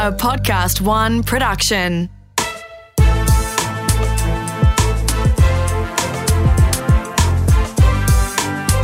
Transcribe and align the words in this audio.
a 0.00 0.10
Podcast 0.10 0.80
One 0.80 1.22
production. 1.22 2.08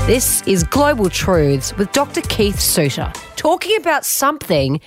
This 0.06 0.46
is 0.46 0.62
Global 0.64 1.08
Truths 1.08 1.74
with 1.78 1.90
Dr. 1.92 2.20
Keith 2.20 2.60
Suter, 2.60 3.10
talking 3.36 3.78
about 3.78 4.04
something 4.04 4.78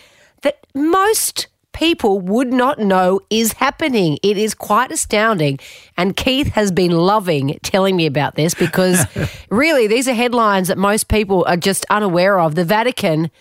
that 0.44 0.68
most 0.76 1.48
people 1.74 2.20
would 2.20 2.54
not 2.54 2.78
know 2.78 3.22
is 3.32 3.54
happening. 3.54 4.20
It 4.22 4.38
is 4.38 4.54
quite 4.54 4.92
astounding. 4.92 5.58
And 5.98 6.16
Keith 6.16 6.50
has 6.50 6.72
been 6.72 6.92
loving 6.92 7.58
telling 7.64 7.96
me 7.96 8.06
about 8.06 8.36
this 8.36 8.54
because 8.54 9.04
really, 9.50 9.88
these 9.88 10.08
are 10.08 10.14
headlines 10.14 10.68
that 10.68 10.78
most 10.78 11.08
people 11.08 11.44
are 11.48 11.58
just 11.58 11.88
unaware 11.90 12.40
of. 12.40 12.54
The 12.54 12.66
Vatican. 12.66 13.32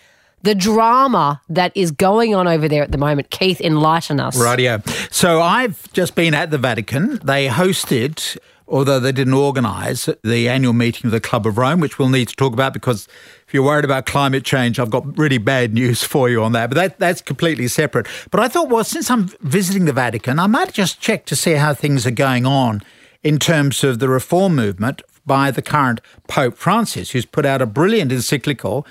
The 0.41 0.55
drama 0.55 1.41
that 1.49 1.71
is 1.75 1.91
going 1.91 2.33
on 2.33 2.47
over 2.47 2.67
there 2.67 2.83
at 2.83 2.91
the 2.91 2.97
moment. 2.97 3.29
Keith, 3.29 3.59
enlighten 3.59 4.19
us. 4.19 4.37
Radio. 4.41 4.81
So 5.11 5.41
I've 5.41 5.91
just 5.93 6.15
been 6.15 6.33
at 6.33 6.51
the 6.51 6.57
Vatican. 6.57 7.19
They 7.23 7.47
hosted 7.47 8.37
although 8.69 8.99
they 8.99 9.11
didn't 9.11 9.33
organise 9.33 10.09
the 10.23 10.47
annual 10.47 10.73
meeting 10.73 11.07
of 11.07 11.11
the 11.11 11.19
Club 11.19 11.45
of 11.47 11.57
Rome, 11.57 11.79
which 11.79 11.97
we'll 11.97 12.09
need 12.09 12.27
to 12.29 12.35
talk 12.35 12.53
about 12.53 12.73
because 12.73 13.07
if 13.47 13.53
you're 13.53 13.63
worried 13.63 13.85
about 13.85 14.05
climate 14.05 14.45
change, 14.45 14.79
I've 14.79 14.89
got 14.89 15.17
really 15.17 15.37
bad 15.37 15.73
news 15.73 16.03
for 16.03 16.29
you 16.29 16.43
on 16.43 16.51
that. 16.53 16.69
But 16.69 16.75
that, 16.75 16.99
that's 16.99 17.21
completely 17.21 17.67
separate. 17.67 18.07
But 18.31 18.39
I 18.39 18.47
thought, 18.47 18.69
well, 18.69 18.83
since 18.83 19.09
I'm 19.09 19.27
visiting 19.41 19.85
the 19.85 19.93
Vatican, 19.93 20.39
I 20.39 20.47
might 20.47 20.71
just 20.73 21.01
check 21.01 21.25
to 21.25 21.35
see 21.35 21.53
how 21.53 21.73
things 21.73 22.05
are 22.05 22.11
going 22.11 22.45
on 22.45 22.81
in 23.23 23.39
terms 23.39 23.83
of 23.83 23.99
the 23.99 24.07
reform 24.07 24.55
movement 24.55 25.01
by 25.25 25.51
the 25.51 25.61
current 25.61 26.01
Pope 26.27 26.57
Francis, 26.57 27.11
who's 27.11 27.25
put 27.25 27.45
out 27.45 27.61
a 27.61 27.65
brilliant 27.65 28.11
encyclical 28.11 28.85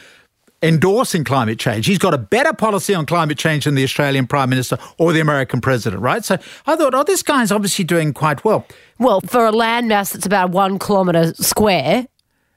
endorsing 0.62 1.24
climate 1.24 1.58
change. 1.58 1.86
He's 1.86 1.98
got 1.98 2.14
a 2.14 2.18
better 2.18 2.52
policy 2.52 2.94
on 2.94 3.06
climate 3.06 3.38
change 3.38 3.64
than 3.64 3.74
the 3.74 3.84
Australian 3.84 4.26
Prime 4.26 4.50
Minister 4.50 4.78
or 4.98 5.12
the 5.12 5.20
American 5.20 5.60
President, 5.60 6.02
right? 6.02 6.24
So 6.24 6.36
I 6.66 6.76
thought, 6.76 6.94
oh, 6.94 7.04
this 7.04 7.22
guy's 7.22 7.52
obviously 7.52 7.84
doing 7.84 8.12
quite 8.12 8.44
well. 8.44 8.66
Well, 8.98 9.20
for 9.20 9.46
a 9.46 9.52
landmass 9.52 10.12
that's 10.12 10.26
about 10.26 10.50
one 10.50 10.78
kilometre 10.78 11.34
square. 11.34 12.06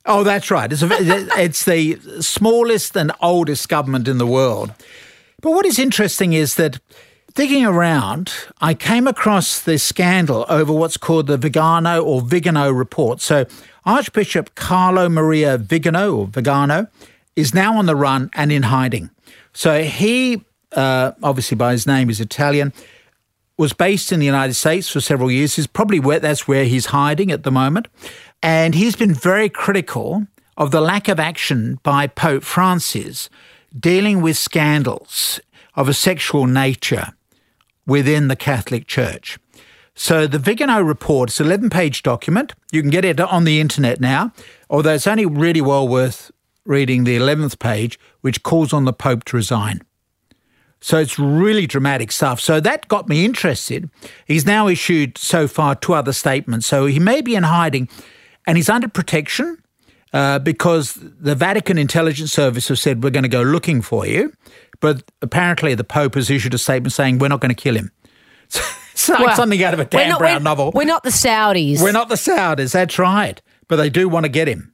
Oh, 0.05 0.23
that's 0.23 0.49
right. 0.49 0.71
It's, 0.71 0.81
a, 0.81 0.87
it's 1.39 1.65
the 1.65 1.99
smallest 2.21 2.95
and 2.97 3.11
oldest 3.21 3.69
government 3.69 4.07
in 4.07 4.17
the 4.17 4.27
world. 4.27 4.73
But 5.41 5.51
what 5.51 5.65
is 5.65 5.77
interesting 5.77 6.33
is 6.33 6.55
that 6.55 6.79
digging 7.35 7.65
around, 7.65 8.33
I 8.59 8.73
came 8.73 9.07
across 9.07 9.61
this 9.61 9.83
scandal 9.83 10.45
over 10.49 10.73
what's 10.73 10.97
called 10.97 11.27
the 11.27 11.37
Vigano 11.37 12.03
or 12.03 12.21
Vigano 12.21 12.71
report. 12.71 13.21
So 13.21 13.45
Archbishop 13.85 14.55
Carlo 14.55 15.09
Maria 15.09 15.57
Vigano 15.57 16.15
or 16.15 16.27
Vigano 16.27 16.87
is 17.35 17.53
now 17.53 17.77
on 17.77 17.85
the 17.85 17.95
run 17.95 18.29
and 18.33 18.51
in 18.51 18.63
hiding. 18.63 19.09
So 19.53 19.83
he, 19.83 20.43
uh, 20.73 21.11
obviously 21.23 21.55
by 21.55 21.71
his 21.71 21.87
name, 21.87 22.09
is 22.09 22.19
Italian, 22.19 22.73
was 23.57 23.73
based 23.73 24.11
in 24.11 24.19
the 24.19 24.25
United 24.25 24.55
States 24.55 24.89
for 24.89 25.01
several 25.01 25.29
years. 25.29 25.57
Is 25.57 25.67
probably 25.67 25.99
where 25.99 26.19
that's 26.19 26.47
where 26.47 26.65
he's 26.65 26.87
hiding 26.87 27.31
at 27.31 27.43
the 27.43 27.51
moment, 27.51 27.87
and 28.41 28.73
he's 28.75 28.95
been 28.95 29.13
very 29.13 29.49
critical 29.49 30.25
of 30.57 30.71
the 30.71 30.81
lack 30.81 31.07
of 31.07 31.19
action 31.19 31.79
by 31.83 32.07
Pope 32.07 32.43
Francis 32.43 33.29
dealing 33.77 34.21
with 34.21 34.37
scandals 34.37 35.39
of 35.75 35.87
a 35.87 35.93
sexual 35.93 36.45
nature 36.45 37.13
within 37.85 38.27
the 38.27 38.35
Catholic 38.35 38.87
Church. 38.87 39.39
So 39.93 40.27
the 40.27 40.39
Vigano 40.39 40.81
report 40.81 41.29
is 41.29 41.39
an 41.39 41.47
11 41.47 41.69
page 41.69 42.03
document. 42.03 42.53
You 42.71 42.81
can 42.81 42.89
get 42.89 43.05
it 43.05 43.19
on 43.19 43.43
the 43.43 43.59
internet 43.59 43.99
now, 43.99 44.31
although 44.69 44.93
it's 44.93 45.07
only 45.07 45.25
really 45.25 45.61
well 45.61 45.87
worth 45.87 46.31
reading 46.65 47.03
the 47.03 47.17
11th 47.17 47.59
page, 47.59 47.99
which 48.21 48.43
calls 48.43 48.73
on 48.73 48.85
the 48.85 48.93
Pope 48.93 49.23
to 49.25 49.37
resign. 49.37 49.81
So 50.81 50.97
it's 50.97 51.19
really 51.19 51.67
dramatic 51.67 52.11
stuff. 52.11 52.39
So 52.39 52.59
that 52.59 52.87
got 52.87 53.07
me 53.07 53.23
interested. 53.23 53.89
He's 54.25 54.45
now 54.45 54.67
issued 54.67 55.17
so 55.17 55.47
far 55.47 55.75
two 55.75 55.93
other 55.93 56.11
statements. 56.11 56.65
So 56.65 56.87
he 56.87 56.99
may 56.99 57.21
be 57.21 57.35
in 57.35 57.43
hiding 57.43 57.87
and 58.47 58.57
he's 58.57 58.67
under 58.67 58.87
protection 58.87 59.61
uh, 60.11 60.39
because 60.39 60.95
the 60.99 61.35
Vatican 61.35 61.77
Intelligence 61.77 62.33
Service 62.33 62.67
have 62.67 62.79
said, 62.79 63.03
we're 63.03 63.11
going 63.11 63.23
to 63.23 63.29
go 63.29 63.43
looking 63.43 63.83
for 63.83 64.07
you. 64.07 64.33
But 64.79 65.03
apparently 65.21 65.75
the 65.75 65.83
Pope 65.83 66.15
has 66.15 66.31
issued 66.31 66.55
a 66.55 66.57
statement 66.57 66.93
saying, 66.93 67.19
we're 67.19 67.27
not 67.27 67.41
going 67.41 67.53
to 67.53 67.61
kill 67.61 67.75
him. 67.75 67.91
it's 68.91 69.07
like 69.07 69.19
well, 69.19 69.35
something 69.35 69.63
out 69.63 69.75
of 69.75 69.79
a 69.79 69.85
Dan 69.85 70.09
not, 70.09 70.19
Brown 70.19 70.41
novel. 70.41 70.71
We're 70.73 70.85
not 70.85 71.03
the 71.03 71.11
Saudis. 71.11 71.79
We're 71.79 71.91
not 71.91 72.09
the 72.09 72.15
Saudis. 72.15 72.73
That's 72.73 72.97
right. 72.97 73.39
But 73.67 73.75
they 73.75 73.91
do 73.91 74.09
want 74.09 74.25
to 74.25 74.29
get 74.29 74.47
him. 74.47 74.73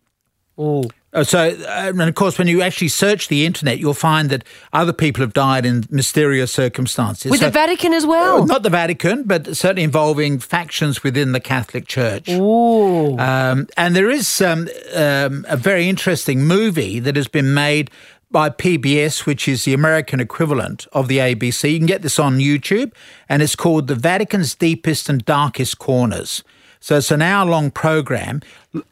Oh. 0.58 0.86
Uh, 1.18 1.24
so, 1.24 1.40
uh, 1.40 1.90
and 1.90 2.02
of 2.02 2.14
course, 2.14 2.38
when 2.38 2.48
you 2.48 2.62
actually 2.62 2.88
search 2.88 3.28
the 3.28 3.44
internet, 3.44 3.80
you'll 3.80 3.96
find 3.96 4.30
that 4.30 4.44
other 4.72 4.94
people 4.94 5.22
have 5.22 5.34
died 5.34 5.66
in 5.66 5.84
mysterious 5.90 6.54
circumstances. 6.54 7.32
With 7.32 7.40
so, 7.40 7.48
the 7.48 7.52
Vatican 7.52 7.92
as 7.92 8.06
well? 8.06 8.46
Not 8.46 8.62
the 8.62 8.70
Vatican, 8.70 9.24
but 9.24 9.58
certainly 9.58 9.82
involving 9.82 10.38
factions 10.38 11.04
within 11.04 11.32
the 11.32 11.40
Catholic 11.40 11.88
Church. 11.88 12.30
Ooh. 12.30 13.18
Um, 13.18 13.68
and 13.76 13.96
there 13.96 14.12
is 14.12 14.42
um, 14.42 14.70
um, 14.94 15.44
a 15.50 15.58
very 15.58 15.90
interesting 15.90 16.46
movie 16.46 17.00
that 17.00 17.16
has 17.16 17.28
been 17.28 17.52
made 17.52 17.90
by 18.30 18.52
PBS, 18.52 19.26
which 19.26 19.48
is 19.48 19.66
the 19.66 19.74
American 19.74 20.20
equivalent 20.20 20.86
of 20.94 21.08
the 21.08 21.18
ABC. 21.18 21.72
You 21.72 21.80
can 21.80 21.88
get 21.88 22.04
this 22.04 22.20
on 22.20 22.38
YouTube, 22.38 22.92
and 23.28 23.42
it's 23.42 23.56
called 23.56 23.88
The 23.88 23.96
Vatican's 23.96 24.54
Deepest 24.54 25.10
and 25.10 25.26
Darkest 25.26 25.80
Corners. 25.80 26.44
So 26.88 26.96
it's 26.96 27.12
an 27.12 27.22
hour 27.22 27.46
long 27.46 27.70
program 27.70 28.42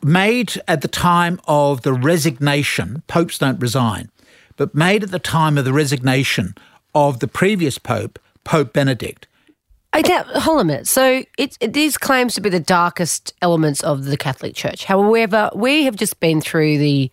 made 0.04 0.62
at 0.68 0.82
the 0.82 0.90
time 0.90 1.40
of 1.48 1.84
the 1.84 1.94
resignation. 1.94 3.04
Popes 3.08 3.38
don't 3.38 3.58
resign, 3.58 4.12
but 4.58 4.76
made 4.76 5.04
at 5.04 5.12
the 5.12 5.18
time 5.18 5.58
of 5.58 5.64
the 5.64 5.72
resignation 5.72 6.56
of 6.94 7.22
the 7.22 7.28
previous 7.30 7.78
Pope, 7.78 8.20
Pope 8.44 8.74
Benedict. 8.74 9.30
I 9.94 10.00
Okay, 10.00 10.22
hold 10.42 10.58
on 10.58 10.62
a 10.62 10.66
minute. 10.66 10.88
So 10.88 11.24
it, 11.38 11.58
it 11.62 11.72
these 11.72 11.98
claims 11.98 12.36
to 12.36 12.42
be 12.42 12.50
the 12.50 12.60
darkest 12.60 13.34
elements 13.42 13.82
of 13.82 14.04
the 14.04 14.18
Catholic 14.18 14.56
Church. 14.56 14.84
However, 14.84 15.50
we 15.56 15.86
have 15.86 15.96
just 15.96 16.20
been 16.20 16.42
through 16.42 16.78
the 16.80 17.10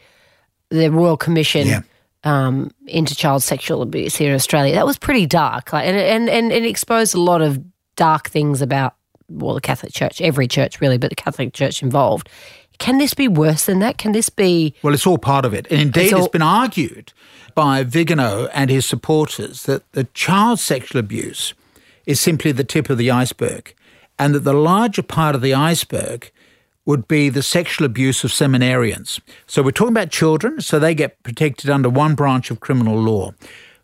the 0.71 0.91
Royal 0.91 1.17
Commission 1.17 1.69
yeah. 1.69 1.83
um, 2.25 2.73
into 2.89 3.15
child 3.15 3.45
sexual 3.45 3.83
abuse 3.83 4.17
here 4.17 4.31
in 4.31 4.35
Australia. 4.35 4.75
That 4.75 4.87
was 4.87 4.99
pretty 4.99 5.27
dark, 5.27 5.73
like, 5.73 5.87
and, 5.87 5.97
and 5.97 6.29
and 6.29 6.51
it 6.51 6.65
exposed 6.65 7.15
a 7.15 7.21
lot 7.21 7.41
of 7.41 7.63
dark 7.95 8.31
things 8.31 8.61
about 8.61 8.97
well, 9.33 9.55
the 9.55 9.61
Catholic 9.61 9.93
Church, 9.93 10.21
every 10.21 10.47
church 10.47 10.81
really, 10.81 10.99
but 10.99 11.11
the 11.11 11.17
Catholic 11.17 11.53
Church 11.53 11.83
involved. 11.83 12.29
Can 12.79 12.99
this 12.99 13.15
be 13.15 13.29
worse 13.29 13.67
than 13.67 13.79
that? 13.81 13.99
Can 13.99 14.13
this 14.13 14.29
be? 14.29 14.75
Well, 14.83 14.95
it's 14.95 15.07
all 15.07 15.19
part 15.19 15.45
of 15.45 15.55
it. 15.55 15.67
And 15.71 15.81
indeed, 15.81 16.05
it's, 16.05 16.13
all... 16.13 16.21
it's 16.21 16.33
been 16.33 16.43
argued 16.43 17.13
by 17.55 17.85
Vigano 17.85 18.49
and 18.53 18.71
his 18.71 18.87
supporters 18.87 19.65
that 19.65 19.91
the 19.93 20.05
child 20.15 20.59
sexual 20.59 20.99
abuse 20.99 21.55
is 22.07 22.21
simply 22.21 22.51
the 22.53 22.65
tip 22.65 22.91
of 22.91 22.99
the 22.99 23.11
iceberg, 23.11 23.75
and 24.19 24.35
that 24.35 24.41
the 24.41 24.55
larger 24.55 25.03
part 25.03 25.35
of 25.35 25.43
the 25.43 25.55
iceberg 25.55 26.31
would 26.85 27.07
be 27.07 27.29
the 27.29 27.43
sexual 27.43 27.85
abuse 27.87 28.25
of 28.25 28.31
seminarians. 28.31 29.21
So 29.47 29.63
we're 29.63 29.71
talking 29.71 29.93
about 29.93 30.11
children, 30.11 30.61
so 30.61 30.79
they 30.79 30.95
get 30.95 31.23
protected 31.23 31.71
under 31.71 31.89
one 31.89 32.17
branch 32.17 32.51
of 32.51 32.59
criminal 32.59 32.97
law 32.97 33.35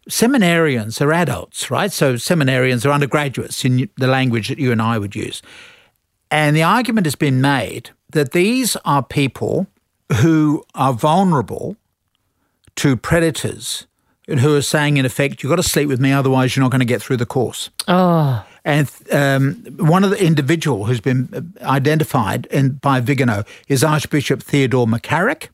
seminarians 0.09 1.01
are 1.01 1.13
adults, 1.13 1.71
right? 1.71 1.93
So 1.93 2.15
seminarians 2.15 2.85
are 2.87 2.91
undergraduates 2.91 3.65
in 3.65 3.89
the 3.97 4.07
language 4.07 4.49
that 4.49 4.59
you 4.59 4.73
and 4.73 4.83
I 4.83 4.99
would 4.99 5.15
use. 5.15 5.43
And 6.31 6.57
the 6.57 6.63
argument 6.63 7.07
has 7.07 7.15
been 7.15 7.41
made 7.41 7.91
that 8.11 8.33
these 8.33 8.77
are 8.85 9.03
people 9.03 9.67
who 10.21 10.65
are 10.75 10.93
vulnerable 10.93 11.77
to 12.77 12.97
predators 12.97 13.87
and 14.27 14.41
who 14.41 14.55
are 14.57 14.63
saying, 14.63 14.97
in 14.97 15.07
effect, 15.07 15.43
you've 15.43 15.51
got 15.51 15.57
to 15.57 15.63
sleep 15.63 15.89
with 15.89 16.01
me, 16.01 16.13
otherwise 16.13 16.55
you're 16.55 16.63
not 16.63 16.71
going 16.71 16.81
to 16.81 16.87
get 16.87 17.03
through 17.03 17.17
the 17.17 17.27
course. 17.27 17.71
Oh. 17.87 18.45
And 18.65 18.91
um, 19.11 19.55
one 19.79 20.05
of 20.05 20.11
the 20.11 20.23
individual 20.23 20.85
who's 20.85 21.01
been 21.01 21.55
identified 21.63 22.47
in, 22.47 22.73
by 22.73 23.01
Vigano 23.01 23.45
is 23.69 23.83
Archbishop 23.83 24.43
Theodore 24.43 24.87
McCarrick, 24.87 25.49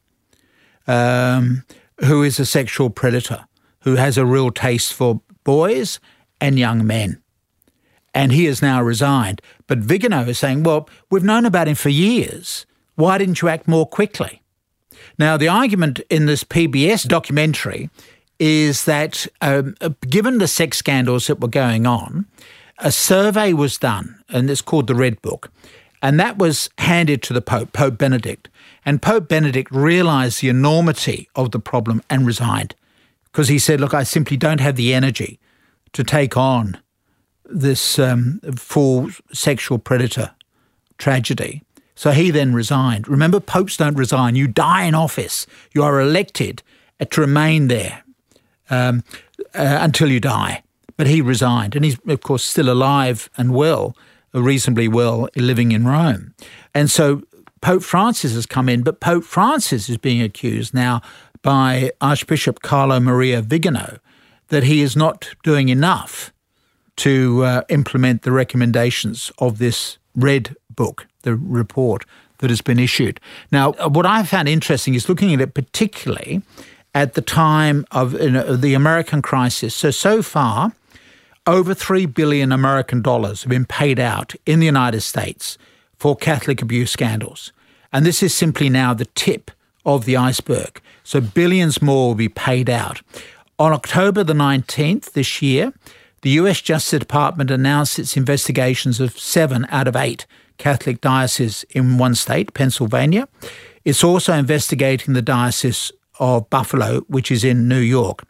um, 0.88 1.64
who 2.00 2.24
is 2.24 2.40
a 2.40 2.46
sexual 2.46 2.90
predator 2.90 3.46
who 3.84 3.96
has 3.96 4.18
a 4.18 4.26
real 4.26 4.50
taste 4.50 4.92
for 4.92 5.20
boys 5.44 6.00
and 6.40 6.58
young 6.58 6.86
men. 6.86 7.22
And 8.14 8.32
he 8.32 8.46
has 8.46 8.62
now 8.62 8.82
resigned. 8.82 9.42
But 9.66 9.78
Vigano 9.78 10.22
is 10.22 10.38
saying, 10.38 10.62
well, 10.62 10.88
we've 11.10 11.22
known 11.22 11.44
about 11.44 11.68
him 11.68 11.74
for 11.74 11.90
years. 11.90 12.64
Why 12.94 13.18
didn't 13.18 13.42
you 13.42 13.48
act 13.48 13.68
more 13.68 13.86
quickly? 13.86 14.40
Now, 15.18 15.36
the 15.36 15.48
argument 15.48 16.00
in 16.08 16.26
this 16.26 16.44
PBS 16.44 17.06
documentary 17.06 17.90
is 18.38 18.84
that 18.86 19.26
um, 19.40 19.74
given 20.08 20.38
the 20.38 20.48
sex 20.48 20.78
scandals 20.78 21.26
that 21.26 21.40
were 21.40 21.48
going 21.48 21.86
on, 21.86 22.26
a 22.78 22.90
survey 22.90 23.52
was 23.52 23.78
done, 23.78 24.22
and 24.28 24.50
it's 24.50 24.62
called 24.62 24.86
the 24.86 24.94
Red 24.94 25.20
Book, 25.22 25.52
and 26.02 26.18
that 26.18 26.38
was 26.38 26.70
handed 26.78 27.22
to 27.24 27.32
the 27.32 27.40
Pope, 27.40 27.72
Pope 27.72 27.98
Benedict. 27.98 28.48
And 28.84 29.00
Pope 29.00 29.28
Benedict 29.28 29.70
realised 29.70 30.40
the 30.40 30.48
enormity 30.48 31.28
of 31.36 31.52
the 31.52 31.60
problem 31.60 32.02
and 32.10 32.26
resigned 32.26 32.74
because 33.34 33.48
he 33.48 33.58
said, 33.58 33.80
Look, 33.80 33.92
I 33.92 34.04
simply 34.04 34.36
don't 34.36 34.60
have 34.60 34.76
the 34.76 34.94
energy 34.94 35.40
to 35.92 36.04
take 36.04 36.36
on 36.36 36.78
this 37.44 37.98
um, 37.98 38.40
full 38.54 39.10
sexual 39.32 39.78
predator 39.78 40.30
tragedy. 40.98 41.64
So 41.96 42.12
he 42.12 42.30
then 42.30 42.54
resigned. 42.54 43.08
Remember, 43.08 43.40
popes 43.40 43.76
don't 43.76 43.96
resign. 43.96 44.36
You 44.36 44.46
die 44.46 44.84
in 44.84 44.94
office. 44.94 45.48
You 45.72 45.82
are 45.82 46.00
elected 46.00 46.62
to 47.10 47.20
remain 47.20 47.66
there 47.66 48.04
um, 48.70 49.02
uh, 49.52 49.78
until 49.80 50.12
you 50.12 50.20
die. 50.20 50.62
but 50.96 51.08
he 51.08 51.20
resigned. 51.20 51.74
And 51.74 51.84
he's, 51.84 51.98
of 52.06 52.20
course, 52.20 52.44
still 52.44 52.70
alive 52.70 53.28
and 53.36 53.52
well, 53.52 53.96
reasonably 54.32 54.86
well, 54.86 55.28
living 55.34 55.72
in 55.72 55.86
Rome. 55.86 56.34
And 56.72 56.88
so 56.88 57.22
Pope 57.64 57.82
Francis 57.82 58.34
has 58.34 58.44
come 58.44 58.68
in, 58.68 58.82
but 58.82 59.00
Pope 59.00 59.24
Francis 59.24 59.88
is 59.88 59.96
being 59.96 60.20
accused 60.20 60.74
now 60.74 61.00
by 61.40 61.90
Archbishop 61.98 62.60
Carlo 62.60 63.00
Maria 63.00 63.40
Vigano 63.40 64.00
that 64.48 64.64
he 64.64 64.82
is 64.82 64.94
not 64.94 65.30
doing 65.42 65.70
enough 65.70 66.30
to 66.96 67.42
uh, 67.42 67.62
implement 67.70 68.20
the 68.20 68.32
recommendations 68.32 69.32
of 69.38 69.56
this 69.56 69.96
red 70.14 70.54
book, 70.68 71.06
the 71.22 71.36
report 71.36 72.04
that 72.40 72.50
has 72.50 72.60
been 72.60 72.78
issued. 72.78 73.18
Now, 73.50 73.72
what 73.72 74.04
I 74.04 74.24
found 74.24 74.46
interesting 74.46 74.92
is 74.92 75.08
looking 75.08 75.32
at 75.32 75.40
it 75.40 75.54
particularly 75.54 76.42
at 76.94 77.14
the 77.14 77.22
time 77.22 77.86
of 77.92 78.12
you 78.12 78.32
know, 78.32 78.56
the 78.56 78.74
American 78.74 79.22
crisis. 79.22 79.74
So, 79.74 79.90
so 79.90 80.20
far, 80.20 80.72
over 81.46 81.72
3 81.72 82.04
billion 82.04 82.52
American 82.52 83.00
dollars 83.00 83.42
have 83.44 83.48
been 83.48 83.64
paid 83.64 83.98
out 83.98 84.34
in 84.44 84.60
the 84.60 84.66
United 84.66 85.00
States 85.00 85.56
for 86.04 86.14
Catholic 86.14 86.60
abuse 86.60 86.90
scandals. 86.90 87.50
And 87.90 88.04
this 88.04 88.22
is 88.22 88.34
simply 88.34 88.68
now 88.68 88.92
the 88.92 89.06
tip 89.14 89.50
of 89.86 90.04
the 90.04 90.18
iceberg. 90.18 90.82
So, 91.02 91.18
billions 91.18 91.80
more 91.80 92.08
will 92.08 92.14
be 92.14 92.28
paid 92.28 92.68
out. 92.68 93.00
On 93.58 93.72
October 93.72 94.22
the 94.22 94.34
19th 94.34 95.12
this 95.12 95.40
year, 95.40 95.72
the 96.20 96.28
US 96.40 96.60
Justice 96.60 96.98
Department 96.98 97.50
announced 97.50 97.98
its 97.98 98.18
investigations 98.18 99.00
of 99.00 99.18
seven 99.18 99.66
out 99.70 99.88
of 99.88 99.96
eight 99.96 100.26
Catholic 100.58 101.00
dioceses 101.00 101.64
in 101.70 101.96
one 101.96 102.14
state, 102.14 102.52
Pennsylvania. 102.52 103.26
It's 103.86 104.04
also 104.04 104.34
investigating 104.34 105.14
the 105.14 105.22
Diocese 105.22 105.90
of 106.20 106.50
Buffalo, 106.50 107.00
which 107.08 107.30
is 107.30 107.44
in 107.44 107.66
New 107.66 107.80
York. 107.80 108.24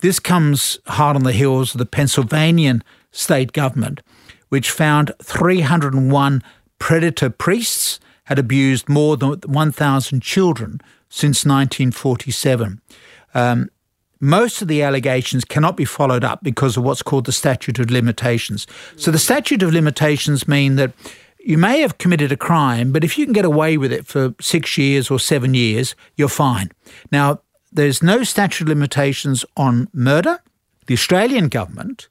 This 0.00 0.18
comes 0.18 0.78
hard 0.86 1.14
on 1.14 1.24
the 1.24 1.34
heels 1.34 1.74
of 1.74 1.78
the 1.78 1.84
Pennsylvanian 1.84 2.82
state 3.12 3.52
government, 3.52 4.00
which 4.48 4.70
found 4.70 5.12
301 5.22 6.42
predator 6.78 7.30
priests 7.30 8.00
had 8.24 8.38
abused 8.38 8.88
more 8.88 9.16
than 9.16 9.40
1,000 9.46 10.22
children 10.22 10.80
since 11.08 11.44
1947. 11.44 12.80
Um, 13.34 13.70
most 14.20 14.60
of 14.60 14.68
the 14.68 14.82
allegations 14.82 15.44
cannot 15.44 15.76
be 15.76 15.84
followed 15.84 16.24
up 16.24 16.42
because 16.42 16.76
of 16.76 16.84
what's 16.84 17.02
called 17.02 17.26
the 17.26 17.32
statute 17.32 17.78
of 17.78 17.90
limitations. 17.90 18.66
So 18.96 19.10
the 19.10 19.18
statute 19.18 19.62
of 19.62 19.72
limitations 19.72 20.48
mean 20.48 20.76
that 20.76 20.92
you 21.38 21.56
may 21.56 21.80
have 21.80 21.98
committed 21.98 22.32
a 22.32 22.36
crime, 22.36 22.92
but 22.92 23.04
if 23.04 23.16
you 23.16 23.24
can 23.24 23.32
get 23.32 23.44
away 23.44 23.78
with 23.78 23.92
it 23.92 24.06
for 24.06 24.34
six 24.40 24.76
years 24.76 25.10
or 25.10 25.18
seven 25.18 25.54
years, 25.54 25.94
you're 26.16 26.28
fine. 26.28 26.70
Now, 27.12 27.40
there's 27.70 28.02
no 28.02 28.24
statute 28.24 28.64
of 28.64 28.68
limitations 28.68 29.44
on 29.56 29.88
murder. 29.92 30.40
The 30.86 30.94
Australian 30.94 31.48
government 31.48 32.08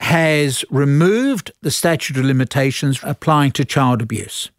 has 0.00 0.64
removed 0.70 1.52
the 1.62 1.70
statute 1.70 2.16
of 2.16 2.24
limitations 2.24 3.00
applying 3.02 3.52
to 3.52 3.64
child 3.64 4.00
abuse. 4.02 4.50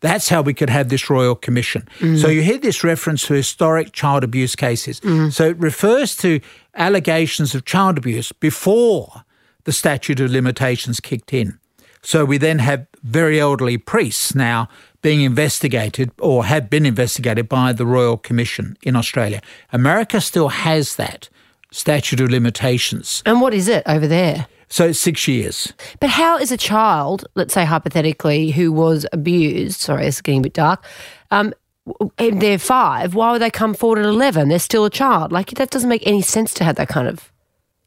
That's 0.00 0.28
how 0.28 0.42
we 0.42 0.52
could 0.52 0.70
have 0.70 0.90
this 0.90 1.08
royal 1.08 1.34
commission. 1.34 1.88
Mm. 2.00 2.20
So 2.20 2.28
you 2.28 2.42
hear 2.42 2.58
this 2.58 2.84
reference 2.84 3.26
to 3.26 3.34
historic 3.34 3.92
child 3.92 4.22
abuse 4.22 4.54
cases. 4.54 5.00
Mm. 5.00 5.32
So 5.32 5.48
it 5.48 5.56
refers 5.58 6.14
to 6.16 6.40
allegations 6.74 7.54
of 7.54 7.64
child 7.64 7.96
abuse 7.96 8.30
before 8.30 9.24
the 9.64 9.72
statute 9.72 10.20
of 10.20 10.30
limitations 10.30 11.00
kicked 11.00 11.32
in. 11.32 11.58
So 12.02 12.26
we 12.26 12.36
then 12.36 12.58
have 12.58 12.86
very 13.02 13.40
elderly 13.40 13.78
priests 13.78 14.34
now 14.34 14.68
being 15.00 15.22
investigated 15.22 16.10
or 16.18 16.44
have 16.44 16.68
been 16.68 16.84
investigated 16.84 17.48
by 17.48 17.72
the 17.72 17.86
Royal 17.86 18.18
Commission 18.18 18.76
in 18.82 18.96
Australia. 18.96 19.40
America 19.72 20.20
still 20.20 20.48
has 20.48 20.96
that 20.96 21.30
statute 21.70 22.20
of 22.20 22.30
limitations. 22.30 23.22
And 23.24 23.40
what 23.40 23.54
is 23.54 23.68
it 23.68 23.82
over 23.86 24.06
there? 24.06 24.46
So 24.68 24.92
six 24.92 25.28
years. 25.28 25.72
But 26.00 26.10
how 26.10 26.38
is 26.38 26.50
a 26.50 26.56
child, 26.56 27.26
let's 27.34 27.54
say 27.54 27.64
hypothetically, 27.64 28.50
who 28.50 28.72
was 28.72 29.06
abused, 29.12 29.80
sorry, 29.80 30.06
it's 30.06 30.20
getting 30.20 30.40
a 30.40 30.44
bit 30.44 30.54
dark, 30.54 30.84
um, 31.30 31.52
and 32.18 32.40
they're 32.40 32.58
five, 32.58 33.14
why 33.14 33.32
would 33.32 33.42
they 33.42 33.50
come 33.50 33.74
forward 33.74 33.98
at 33.98 34.06
11? 34.06 34.48
They're 34.48 34.58
still 34.58 34.84
a 34.84 34.90
child. 34.90 35.32
Like, 35.32 35.50
that 35.50 35.70
doesn't 35.70 35.88
make 35.88 36.06
any 36.06 36.22
sense 36.22 36.54
to 36.54 36.64
have 36.64 36.76
that 36.76 36.88
kind 36.88 37.06
of, 37.06 37.30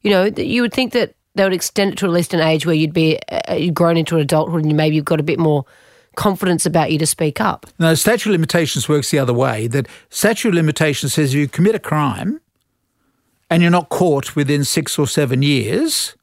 you 0.01 0.11
know, 0.11 0.25
you 0.25 0.61
would 0.61 0.73
think 0.73 0.93
that 0.93 1.15
they 1.37 1.43
would 1.43 1.53
extend 1.53 1.93
it 1.93 1.97
to 1.99 2.05
at 2.05 2.11
least 2.11 2.33
an 2.33 2.41
age 2.41 2.65
where 2.65 2.75
you'd 2.75 2.93
be 2.93 3.19
uh, 3.29 3.53
you'd 3.53 3.73
grown 3.73 3.95
into 3.95 4.15
an 4.15 4.21
adulthood 4.21 4.65
and 4.65 4.75
maybe 4.75 4.95
you've 4.95 5.05
got 5.05 5.19
a 5.19 5.23
bit 5.23 5.39
more 5.39 5.65
confidence 6.15 6.65
about 6.65 6.91
you 6.91 6.97
to 6.97 7.05
speak 7.05 7.39
up. 7.39 7.65
No, 7.79 7.93
statute 7.93 8.29
of 8.29 8.33
limitations 8.33 8.89
works 8.89 9.11
the 9.11 9.19
other 9.19 9.33
way. 9.33 9.67
That 9.67 9.87
statute 10.09 10.49
of 10.49 10.55
limitations 10.55 11.13
says 11.13 11.33
if 11.33 11.39
you 11.39 11.47
commit 11.47 11.75
a 11.75 11.79
crime 11.79 12.41
and 13.49 13.61
you're 13.61 13.71
not 13.71 13.89
caught 13.89 14.35
within 14.35 14.63
six 14.65 14.99
or 14.99 15.07
seven 15.07 15.41
years, 15.43 16.15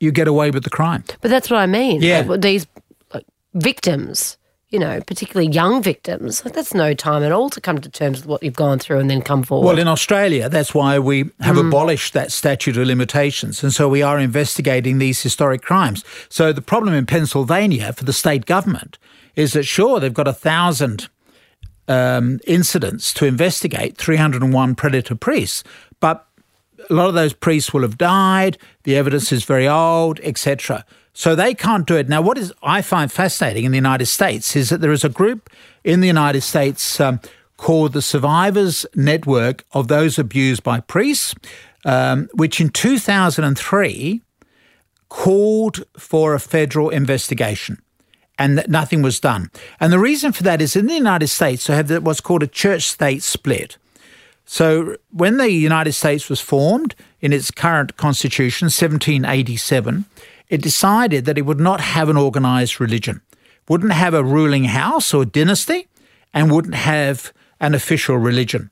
you 0.00 0.12
get 0.12 0.28
away 0.28 0.50
with 0.50 0.64
the 0.64 0.70
crime. 0.70 1.04
But 1.20 1.30
that's 1.30 1.50
what 1.50 1.58
I 1.58 1.66
mean. 1.66 2.02
Yeah. 2.02 2.20
Like, 2.20 2.40
these 2.40 2.66
like, 3.12 3.24
victims, 3.54 4.36
you 4.70 4.78
know, 4.78 5.00
particularly 5.00 5.50
young 5.50 5.82
victims, 5.82 6.44
like, 6.44 6.54
that's 6.54 6.74
no 6.74 6.94
time 6.94 7.22
at 7.22 7.32
all 7.32 7.50
to 7.50 7.60
come 7.60 7.80
to 7.80 7.88
terms 7.88 8.18
with 8.18 8.26
what 8.26 8.42
you've 8.42 8.54
gone 8.54 8.78
through 8.78 8.98
and 8.98 9.10
then 9.10 9.22
come 9.22 9.42
forward. 9.42 9.66
Well, 9.66 9.78
in 9.78 9.88
Australia, 9.88 10.48
that's 10.48 10.74
why 10.74 10.98
we 10.98 11.30
have 11.40 11.56
mm. 11.56 11.66
abolished 11.66 12.12
that 12.14 12.30
statute 12.30 12.76
of 12.76 12.86
limitations. 12.86 13.62
And 13.62 13.72
so 13.72 13.88
we 13.88 14.02
are 14.02 14.18
investigating 14.18 14.98
these 14.98 15.22
historic 15.22 15.62
crimes. 15.62 16.04
So 16.28 16.52
the 16.52 16.62
problem 16.62 16.94
in 16.94 17.06
Pennsylvania 17.06 17.92
for 17.92 18.04
the 18.04 18.12
state 18.12 18.46
government 18.46 18.98
is 19.34 19.52
that, 19.54 19.64
sure, 19.64 20.00
they've 20.00 20.12
got 20.12 20.28
a 20.28 20.32
thousand 20.32 21.08
um, 21.88 22.38
incidents 22.46 23.12
to 23.14 23.26
investigate, 23.26 23.96
301 23.96 24.74
predator 24.74 25.14
priests, 25.14 25.64
but 26.00 26.27
a 26.90 26.94
lot 26.94 27.08
of 27.08 27.14
those 27.14 27.32
priests 27.32 27.72
will 27.72 27.82
have 27.82 27.98
died, 27.98 28.58
the 28.84 28.96
evidence 28.96 29.32
is 29.32 29.44
very 29.44 29.68
old, 29.68 30.20
etc. 30.20 30.84
So 31.12 31.34
they 31.34 31.54
can't 31.54 31.86
do 31.86 31.96
it. 31.96 32.08
Now, 32.08 32.22
what 32.22 32.38
is 32.38 32.52
I 32.62 32.82
find 32.82 33.10
fascinating 33.10 33.64
in 33.64 33.72
the 33.72 33.78
United 33.78 34.06
States 34.06 34.54
is 34.54 34.70
that 34.70 34.80
there 34.80 34.92
is 34.92 35.04
a 35.04 35.08
group 35.08 35.50
in 35.84 36.00
the 36.00 36.06
United 36.06 36.42
States 36.42 37.00
um, 37.00 37.20
called 37.56 37.92
the 37.92 38.02
Survivors 38.02 38.86
Network 38.94 39.64
of 39.72 39.88
Those 39.88 40.18
Abused 40.18 40.62
by 40.62 40.80
Priests, 40.80 41.34
um, 41.84 42.28
which 42.34 42.60
in 42.60 42.70
2003 42.70 44.22
called 45.08 45.84
for 45.98 46.34
a 46.34 46.40
federal 46.40 46.90
investigation 46.90 47.82
and 48.38 48.56
that 48.56 48.70
nothing 48.70 49.02
was 49.02 49.18
done. 49.18 49.50
And 49.80 49.92
the 49.92 49.98
reason 49.98 50.32
for 50.32 50.44
that 50.44 50.62
is 50.62 50.76
in 50.76 50.86
the 50.86 50.94
United 50.94 51.28
States, 51.28 51.66
they 51.66 51.74
have 51.74 51.90
what's 52.04 52.20
called 52.20 52.42
a 52.42 52.46
church 52.46 52.84
state 52.84 53.22
split. 53.22 53.76
So 54.50 54.96
when 55.10 55.36
the 55.36 55.50
United 55.50 55.92
States 55.92 56.30
was 56.30 56.40
formed 56.40 56.94
in 57.20 57.34
its 57.34 57.50
current 57.50 57.98
constitution, 57.98 58.66
1787, 58.66 60.06
it 60.48 60.62
decided 60.62 61.26
that 61.26 61.36
it 61.36 61.42
would 61.42 61.60
not 61.60 61.82
have 61.82 62.08
an 62.08 62.16
organized 62.16 62.80
religion, 62.80 63.20
wouldn't 63.68 63.92
have 63.92 64.14
a 64.14 64.24
ruling 64.24 64.64
house 64.64 65.12
or 65.12 65.26
dynasty, 65.26 65.86
and 66.32 66.50
wouldn't 66.50 66.76
have 66.76 67.30
an 67.60 67.74
official 67.74 68.16
religion. 68.16 68.70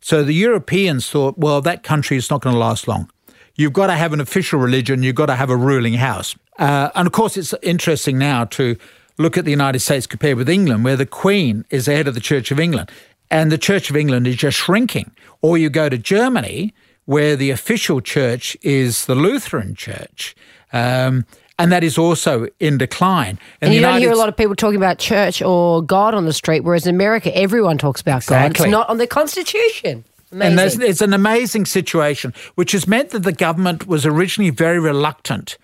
So 0.00 0.24
the 0.24 0.34
Europeans 0.34 1.08
thought, 1.08 1.38
well, 1.38 1.60
that 1.60 1.84
country 1.84 2.16
is 2.16 2.28
not 2.28 2.40
going 2.40 2.54
to 2.54 2.58
last 2.58 2.88
long. 2.88 3.08
You've 3.54 3.72
got 3.72 3.86
to 3.86 3.94
have 3.94 4.12
an 4.12 4.20
official 4.20 4.58
religion, 4.58 5.04
you've 5.04 5.14
got 5.14 5.26
to 5.26 5.36
have 5.36 5.48
a 5.48 5.56
ruling 5.56 5.94
house. 5.94 6.34
Uh, 6.58 6.90
and 6.96 7.06
of 7.06 7.12
course, 7.12 7.36
it's 7.36 7.54
interesting 7.62 8.18
now 8.18 8.46
to 8.46 8.76
look 9.16 9.38
at 9.38 9.44
the 9.44 9.52
United 9.52 9.78
States 9.78 10.08
compared 10.08 10.38
with 10.38 10.48
England, 10.48 10.82
where 10.82 10.96
the 10.96 11.06
Queen 11.06 11.64
is 11.70 11.86
the 11.86 11.94
head 11.94 12.08
of 12.08 12.14
the 12.14 12.20
Church 12.20 12.50
of 12.50 12.58
England 12.58 12.90
and 13.34 13.50
the 13.50 13.58
Church 13.58 13.90
of 13.90 13.96
England 13.96 14.28
is 14.28 14.36
just 14.36 14.56
shrinking. 14.56 15.10
Or 15.42 15.58
you 15.58 15.68
go 15.68 15.88
to 15.88 15.98
Germany, 15.98 16.72
where 17.04 17.34
the 17.34 17.50
official 17.50 18.00
church 18.00 18.56
is 18.62 19.06
the 19.06 19.16
Lutheran 19.16 19.74
Church. 19.74 20.36
Um, 20.72 21.26
and 21.58 21.72
that 21.72 21.82
is 21.82 21.98
also 21.98 22.46
in 22.60 22.78
decline. 22.78 23.40
And, 23.60 23.68
and 23.68 23.74
you 23.74 23.80
don't 23.80 23.98
hear 23.98 24.12
a 24.12 24.16
lot 24.16 24.28
of 24.28 24.36
people 24.36 24.54
talking 24.54 24.76
about 24.76 24.98
church 24.98 25.42
or 25.42 25.82
God 25.82 26.14
on 26.14 26.26
the 26.26 26.32
street, 26.32 26.60
whereas 26.60 26.86
in 26.86 26.94
America, 26.94 27.36
everyone 27.36 27.76
talks 27.76 28.00
about 28.00 28.18
exactly. 28.18 28.58
God. 28.58 28.64
It's 28.66 28.70
not 28.70 28.88
on 28.88 28.98
the 28.98 29.06
Constitution. 29.08 30.04
Amazing. 30.30 30.80
And 30.80 30.90
it's 30.90 31.00
an 31.00 31.12
amazing 31.12 31.66
situation, 31.66 32.34
which 32.54 32.70
has 32.70 32.86
meant 32.86 33.10
that 33.10 33.24
the 33.24 33.32
government 33.32 33.88
was 33.88 34.06
originally 34.06 34.50
very 34.50 34.78
reluctant 34.78 35.58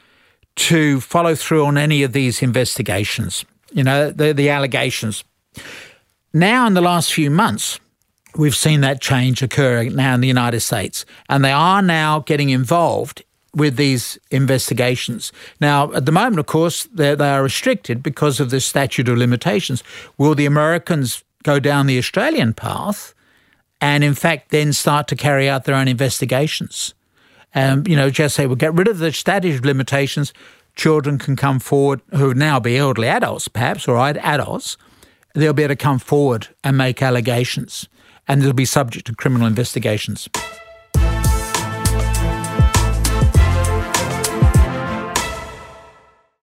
to 0.57 1.01
follow 1.01 1.37
through 1.37 1.67
on 1.67 1.79
any 1.79 2.03
of 2.03 2.13
these 2.13 2.43
investigations, 2.43 3.45
you 3.73 3.85
know, 3.85 4.11
the, 4.11 4.35
the 4.35 4.49
allegations. 4.49 5.23
Now, 6.33 6.67
in 6.67 6.75
the 6.75 6.81
last 6.81 7.13
few 7.13 7.31
months, 7.31 7.81
we've 8.37 8.55
seen 8.55 8.83
that 8.83 9.01
change 9.01 9.43
occurring 9.43 9.97
now 9.97 10.15
in 10.15 10.21
the 10.21 10.29
United 10.29 10.61
States, 10.61 11.05
and 11.29 11.45
they 11.45 11.53
are 11.53 11.83
now 11.83 12.21
getting 12.21 12.51
involved 12.51 13.25
with 13.53 13.77
these 13.77 14.17
investigations. 14.31 15.33
Now, 15.61 15.93
at 15.93 16.07
the 16.07 16.13
moment, 16.13 16.39
of 16.39 16.47
course, 16.47 16.85
they 16.95 17.15
are 17.15 17.43
restricted 17.43 18.01
because 18.03 18.39
of 18.39 18.51
the 18.51 18.61
statute 18.61 19.09
of 19.09 19.19
limitations. 19.19 19.83
Will 20.19 20.37
the 20.37 20.47
Americans 20.47 21.25
go 21.43 21.59
down 21.59 21.87
the 21.87 21.99
Australian 21.99 22.55
path 22.55 23.13
and, 23.81 24.05
in 24.05 24.15
fact, 24.15 24.51
then 24.51 24.73
start 24.73 25.09
to 25.09 25.17
carry 25.17 25.49
out 25.49 25.65
their 25.65 25.75
own 25.75 25.89
investigations? 25.89 26.95
Um, 27.57 27.83
you 27.89 27.97
know, 27.97 28.09
just 28.09 28.37
say, 28.37 28.47
we'll 28.47 28.55
get 28.55 28.75
rid 28.75 28.87
of 28.87 28.99
the 28.99 29.11
statute 29.11 29.57
of 29.57 29.65
limitations. 29.65 30.33
Children 30.77 31.19
can 31.19 31.35
come 31.35 31.59
forward 31.59 32.03
who 32.13 32.29
would 32.29 32.37
now 32.37 32.61
be 32.61 32.77
elderly 32.77 33.09
adults, 33.09 33.49
perhaps, 33.49 33.89
or 33.89 33.99
adults, 33.99 34.77
they'll 35.35 35.53
be 35.53 35.63
able 35.63 35.73
to 35.73 35.77
come 35.77 35.99
forward 35.99 36.49
and 36.65 36.77
make 36.77 37.03
allegations, 37.03 37.89
and 38.27 38.43
they'll 38.43 38.53
be 38.53 38.65
subject 38.65 39.07
to 39.07 39.15
criminal 39.15 39.47
investigations. 39.47 40.29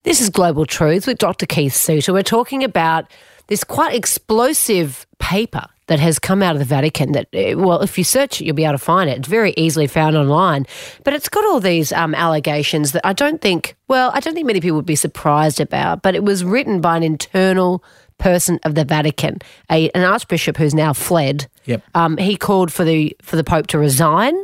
This 0.03 0.21
is 0.21 0.31
Global 0.31 0.65
Truths 0.65 1.07
with 1.07 1.19
Dr. 1.19 1.47
Keith 1.47 1.75
Suter. 1.75 2.13
We're 2.13 2.23
talking 2.23 2.65
about 2.65 3.11
this 3.49 3.65
quite 3.65 3.95
explosive 3.95 5.07
paper 5.19 5.67
that 5.89 6.01
has 6.01 6.19
come 6.19 6.43
out 6.43 6.55
of 6.55 6.61
the 6.61 6.65
Vatican 6.65 7.13
that, 7.13 7.27
eh, 7.33 7.55
well, 7.55 7.81
if 7.83 7.99
you 7.99 8.05
search 8.05 8.41
it, 8.41 8.45
you'll 8.45 8.55
be 8.55 8.65
able 8.65 8.75
to 8.75 8.79
find 8.79 9.11
it. 9.11 9.19
It's 9.19 9.29
very 9.29 9.53
easily 9.57 9.89
found 9.89 10.17
online. 10.17 10.67
But 11.05 11.15
it's 11.15 11.29
got 11.29 11.45
all 11.45 11.61
these 11.61 11.93
um, 11.93 12.15
allegations 12.15 12.93
that 12.93 13.05
I 13.05 13.13
don't 13.13 13.41
think, 13.41 13.77
well, 13.89 14.13
I 14.15 14.21
don't 14.21 14.35
think 14.35 14.47
many 14.47 14.61
people 14.61 14.77
would 14.77 14.87
be 14.87 14.97
surprised 14.97 15.61
about, 15.61 16.03
but 16.03 16.15
it 16.15 16.23
was 16.23 16.45
written 16.45 16.81
by 16.81 16.97
an 16.97 17.03
internal 17.03 17.85
person 18.21 18.61
of 18.65 18.75
the 18.77 18.85
Vatican, 18.85 19.39
a, 19.71 19.91
an 19.91 20.05
archbishop 20.05 20.57
who's 20.57 20.75
now 20.75 20.93
fled. 20.93 21.49
Yep. 21.65 21.83
Um, 21.95 22.17
he 22.17 22.37
called 22.37 22.73
for 22.73 22.85
the 22.85 23.17
for 23.23 23.37
the 23.37 23.45
Pope 23.45 23.67
to 23.69 23.79
resign. 23.79 24.35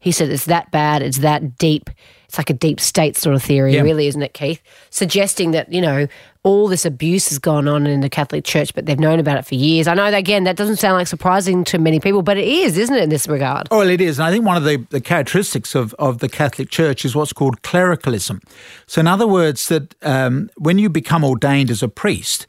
He 0.00 0.12
said 0.12 0.28
it's 0.30 0.44
that 0.46 0.70
bad, 0.70 1.02
it's 1.02 1.18
that 1.18 1.58
deep. 1.58 1.90
It's 2.26 2.38
like 2.38 2.50
a 2.50 2.54
deep 2.54 2.80
state 2.80 3.16
sort 3.16 3.36
of 3.36 3.42
theory, 3.42 3.74
Yeah. 3.74 3.82
really, 3.82 4.08
isn't 4.08 4.20
it, 4.20 4.34
Keith? 4.34 4.60
Suggesting 4.90 5.52
that, 5.52 5.72
you 5.72 5.80
know, 5.80 6.08
all 6.42 6.66
this 6.66 6.84
abuse 6.84 7.28
has 7.28 7.38
gone 7.38 7.68
on 7.68 7.86
in 7.86 8.00
the 8.00 8.08
Catholic 8.08 8.44
Church, 8.44 8.74
but 8.74 8.84
they've 8.86 8.98
known 8.98 9.20
about 9.20 9.38
it 9.38 9.46
for 9.46 9.54
years. 9.54 9.86
I 9.86 9.94
know, 9.94 10.10
that, 10.10 10.16
again, 10.18 10.42
that 10.44 10.56
doesn't 10.56 10.76
sound 10.76 10.94
like 10.94 11.06
surprising 11.06 11.62
to 11.64 11.78
many 11.78 12.00
people, 12.00 12.22
but 12.22 12.36
it 12.36 12.46
is, 12.46 12.76
isn't 12.78 12.94
it, 12.94 13.02
in 13.04 13.10
this 13.10 13.28
regard? 13.28 13.68
Oh, 13.70 13.78
well, 13.78 13.88
it 13.88 14.00
is. 14.00 14.18
And 14.18 14.26
I 14.26 14.32
think 14.32 14.44
one 14.44 14.56
of 14.56 14.64
the, 14.64 14.84
the 14.90 15.00
characteristics 15.00 15.76
of, 15.76 15.94
of 16.00 16.18
the 16.18 16.28
Catholic 16.28 16.68
Church 16.68 17.04
is 17.04 17.14
what's 17.14 17.32
called 17.32 17.62
clericalism. 17.62 18.40
So, 18.86 19.00
in 19.00 19.06
other 19.06 19.26
words, 19.26 19.68
that 19.68 19.94
um, 20.02 20.50
when 20.56 20.78
you 20.78 20.88
become 20.88 21.22
ordained 21.24 21.70
as 21.70 21.80
a 21.82 21.88
priest, 21.88 22.46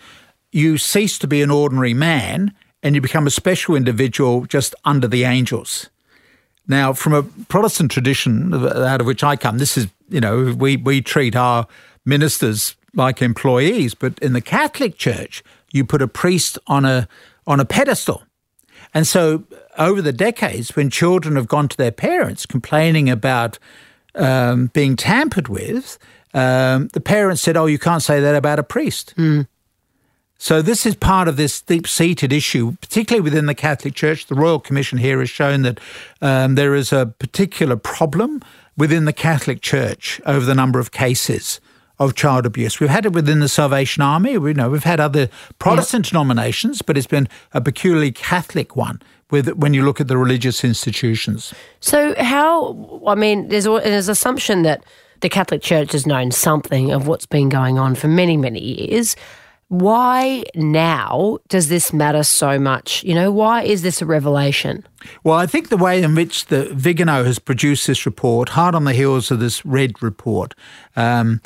you 0.58 0.78
cease 0.78 1.20
to 1.20 1.28
be 1.28 1.42
an 1.44 1.52
ordinary 1.52 1.94
man 1.94 2.52
and 2.82 2.96
you 2.96 3.02
become 3.02 3.28
a 3.28 3.32
special 3.32 3.76
individual 3.76 4.46
just 4.46 4.74
under 4.86 5.08
the 5.08 5.24
angels. 5.24 5.90
Now, 6.68 6.94
from 6.94 7.14
a 7.14 7.24
Protestant 7.24 7.92
tradition 7.92 8.54
out 8.54 9.00
of 9.00 9.08
which 9.08 9.24
I 9.24 9.36
come, 9.36 9.60
this 9.60 9.78
is, 9.78 9.88
you 10.10 10.20
know, 10.20 10.56
we, 10.58 10.76
we 10.76 11.02
treat 11.02 11.36
our 11.36 11.68
ministers 12.06 12.76
like 12.96 13.22
employees, 13.22 13.94
but 13.94 14.18
in 14.20 14.34
the 14.34 14.42
Catholic 14.42 14.98
Church, 14.98 15.44
you 15.72 15.86
put 15.86 16.02
a 16.02 16.08
priest 16.08 16.58
on 16.68 16.84
a 16.86 17.08
on 17.46 17.60
a 17.60 17.66
pedestal. 17.66 18.24
And 18.94 19.08
so 19.08 19.44
over 19.78 20.02
the 20.02 20.12
decades, 20.12 20.76
when 20.76 20.90
children 20.90 21.36
have 21.36 21.48
gone 21.48 21.68
to 21.70 21.78
their 21.78 21.92
parents 21.92 22.46
complaining 22.46 23.10
about 23.10 23.60
um, 24.16 24.68
being 24.74 24.96
tampered 24.96 25.48
with, 25.48 25.98
um, 26.34 26.90
the 26.90 27.00
parents 27.00 27.42
said, 27.42 27.56
Oh, 27.56 27.68
you 27.68 27.80
can't 27.80 28.04
say 28.04 28.20
that 28.20 28.36
about 28.36 28.60
a 28.60 28.64
priest. 28.64 29.14
So 30.38 30.62
this 30.62 30.86
is 30.86 30.96
part 30.96 31.28
of 31.28 31.36
this 31.36 31.62
deep-seated 31.62 32.32
issue, 32.32 32.74
particularly 32.80 33.24
within 33.24 33.48
the 33.48 33.56
Catholic 33.56 33.96
Church. 33.96 34.28
The 34.28 34.36
Royal 34.36 34.60
Commission 34.60 35.00
here 35.00 35.20
has 35.20 35.30
shown 35.30 35.64
that 35.64 35.80
um, 36.22 36.56
there 36.56 36.76
is 36.76 36.94
a 36.94 37.08
particular 37.20 37.76
problem 37.76 38.42
within 38.78 39.06
the 39.06 39.14
Catholic 39.14 39.62
Church 39.62 40.22
over 40.26 40.46
the 40.46 40.54
number 40.54 40.80
of 40.80 40.92
cases 40.92 41.60
of 42.00 42.14
child 42.14 42.46
abuse. 42.46 42.80
We've 42.80 42.92
had 42.92 43.08
it 43.08 43.14
within 43.14 43.40
the 43.40 43.50
Salvation 43.50 44.04
Army. 44.04 44.38
We 44.38 44.54
know 44.54 44.70
we've 44.70 44.84
had 44.84 45.00
other 45.00 45.30
Protestant 45.58 46.10
denominations, 46.10 46.84
but 46.84 46.98
it's 46.98 47.08
been 47.08 47.28
a 47.54 47.62
peculiarly 47.62 48.12
Catholic 48.12 48.76
one. 48.76 49.02
With 49.30 49.50
when 49.58 49.74
you 49.74 49.84
look 49.84 50.00
at 50.00 50.08
the 50.08 50.18
religious 50.18 50.64
institutions, 50.64 51.54
So, 51.82 52.16
how, 52.18 53.02
I 53.06 53.16
mean, 53.16 53.50
there's, 53.50 53.66
an 53.66 53.82
assumption 54.10 54.62
that 54.62 54.86
the 55.20 55.28
Catholic 55.28 55.62
Church 55.62 55.92
has 55.92 56.08
known 56.08 56.32
something 56.32 56.92
of 56.92 57.08
what's 57.08 57.26
been 57.26 57.50
going 57.50 57.78
on 57.78 57.96
for 57.96 58.08
many, 58.08 58.38
many 58.38 58.62
years. 58.62 59.18
Why 59.70 60.44
now 60.56 61.40
does 61.50 61.68
this 61.68 61.92
matter 61.92 62.24
so 62.24 62.58
much? 62.58 63.04
You 63.04 63.14
know, 63.14 63.32
why 63.32 63.64
is 63.64 63.82
this 63.82 64.02
a 64.02 64.06
revelation? 64.06 64.86
Well, 65.26 65.38
I 65.38 65.46
think 65.46 65.68
the 65.68 65.78
way 65.78 66.02
in 66.02 66.16
which 66.16 66.46
the 66.46 66.74
Vigano 66.74 67.26
has 67.26 67.38
produced 67.38 67.86
this 67.86 68.06
report, 68.06 68.50
hard 68.50 68.76
on 68.76 68.86
the 68.86 68.94
heels 68.94 69.30
of 69.30 69.42
this 69.42 69.66
red 69.66 70.02
report, 70.02 70.54
um, 70.96 71.42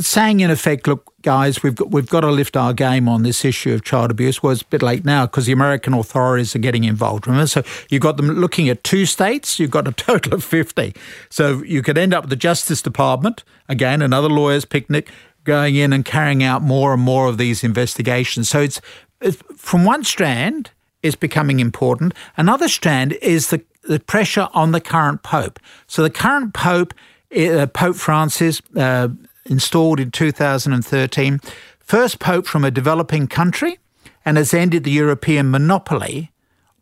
saying 0.00 0.40
in 0.40 0.50
effect, 0.50 0.88
look, 0.88 1.12
guys, 1.20 1.62
we've 1.62 1.74
got 1.74 1.90
we've 1.90 2.08
got 2.08 2.20
to 2.20 2.30
lift 2.30 2.56
our 2.56 2.72
game 2.72 3.06
on 3.06 3.22
this 3.22 3.44
issue 3.44 3.74
of 3.74 3.84
child 3.84 4.10
abuse. 4.10 4.42
Well, 4.42 4.52
it's 4.52 4.62
a 4.62 4.66
bit 4.66 4.82
late 4.82 5.04
now 5.04 5.26
because 5.26 5.44
the 5.44 5.52
American 5.52 5.92
authorities 5.92 6.56
are 6.56 6.60
getting 6.60 6.84
involved. 6.84 7.26
Remember, 7.26 7.46
so 7.46 7.62
you've 7.90 8.02
got 8.02 8.16
them 8.16 8.28
looking 8.30 8.68
at 8.70 8.82
two 8.82 9.04
states. 9.04 9.58
You've 9.58 9.70
got 9.70 9.86
a 9.86 9.92
total 9.92 10.34
of 10.34 10.42
fifty. 10.42 10.94
So 11.28 11.62
you 11.64 11.82
could 11.82 11.98
end 11.98 12.14
up 12.14 12.24
with 12.24 12.30
the 12.30 12.36
Justice 12.36 12.80
Department 12.80 13.44
again, 13.68 14.00
another 14.00 14.28
lawyer's 14.28 14.64
picnic, 14.64 15.10
going 15.46 15.76
in 15.76 15.92
and 15.92 16.04
carrying 16.04 16.42
out 16.42 16.60
more 16.60 16.92
and 16.92 17.02
more 17.02 17.26
of 17.26 17.38
these 17.38 17.64
investigations. 17.64 18.48
So 18.48 18.60
it's, 18.60 18.80
it's 19.20 19.42
from 19.56 19.84
one 19.84 20.04
strand 20.04 20.70
is 21.02 21.14
becoming 21.14 21.60
important. 21.60 22.12
Another 22.36 22.68
strand 22.68 23.12
is 23.22 23.48
the, 23.48 23.62
the 23.84 24.00
pressure 24.00 24.48
on 24.52 24.72
the 24.72 24.80
current 24.80 25.22
pope. 25.22 25.58
So 25.86 26.02
the 26.02 26.10
current 26.10 26.52
pope, 26.52 26.92
uh, 27.34 27.66
Pope 27.66 27.96
Francis, 27.96 28.60
uh, 28.76 29.08
installed 29.46 30.00
in 30.00 30.10
2013, 30.10 31.40
first 31.80 32.18
pope 32.18 32.46
from 32.46 32.64
a 32.64 32.70
developing 32.70 33.26
country, 33.28 33.78
and 34.24 34.36
has 34.36 34.52
ended 34.52 34.84
the 34.84 34.90
European 34.90 35.50
monopoly 35.50 36.32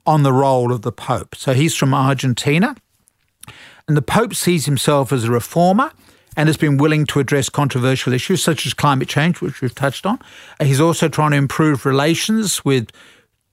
on 0.06 0.22
the 0.22 0.32
role 0.32 0.72
of 0.72 0.82
the 0.82 0.92
pope. 0.92 1.34
So 1.34 1.52
he's 1.52 1.74
from 1.74 1.94
Argentina. 1.94 2.74
And 3.86 3.96
the 3.96 4.02
Pope 4.02 4.34
sees 4.34 4.64
himself 4.64 5.12
as 5.12 5.24
a 5.24 5.30
reformer 5.30 5.92
and 6.36 6.48
has 6.48 6.56
been 6.56 6.76
willing 6.76 7.06
to 7.06 7.20
address 7.20 7.48
controversial 7.48 8.12
issues 8.12 8.42
such 8.42 8.66
as 8.66 8.74
climate 8.74 9.08
change, 9.08 9.40
which 9.40 9.60
we've 9.60 9.74
touched 9.74 10.06
on. 10.06 10.18
He's 10.60 10.80
also 10.80 11.08
trying 11.08 11.32
to 11.32 11.36
improve 11.36 11.86
relations 11.86 12.64
with 12.64 12.90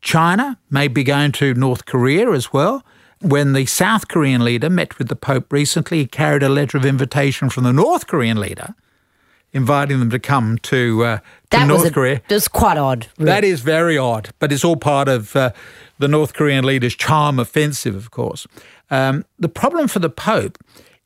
China, 0.01 0.57
maybe 0.69 1.03
going 1.03 1.31
to 1.33 1.53
North 1.53 1.85
Korea 1.85 2.31
as 2.31 2.51
well. 2.51 2.83
When 3.21 3.53
the 3.53 3.67
South 3.67 4.07
Korean 4.07 4.43
leader 4.43 4.69
met 4.69 4.97
with 4.97 5.07
the 5.07 5.15
Pope 5.15 5.53
recently, 5.53 5.99
he 5.99 6.07
carried 6.07 6.41
a 6.41 6.49
letter 6.49 6.77
of 6.77 6.85
invitation 6.85 7.49
from 7.49 7.65
the 7.65 7.73
North 7.73 8.07
Korean 8.07 8.39
leader, 8.39 8.73
inviting 9.53 9.99
them 9.99 10.09
to 10.09 10.17
come 10.17 10.57
to, 10.59 11.03
uh, 11.03 11.17
to 11.17 11.23
That 11.51 11.67
North 11.67 11.81
was 11.81 11.91
a, 11.91 11.93
Korea. 11.93 12.21
That's 12.27 12.47
quite 12.47 12.77
odd. 12.77 13.07
That 13.17 13.43
is 13.43 13.61
very 13.61 13.95
odd, 13.95 14.29
but 14.39 14.51
it's 14.51 14.65
all 14.65 14.75
part 14.75 15.07
of 15.07 15.35
uh, 15.35 15.51
the 15.99 16.07
North 16.07 16.33
Korean 16.33 16.65
leader's 16.65 16.95
charm 16.95 17.37
offensive, 17.37 17.95
of 17.95 18.09
course. 18.09 18.47
Um, 18.89 19.23
the 19.37 19.49
problem 19.49 19.87
for 19.87 19.99
the 19.99 20.09
Pope 20.09 20.57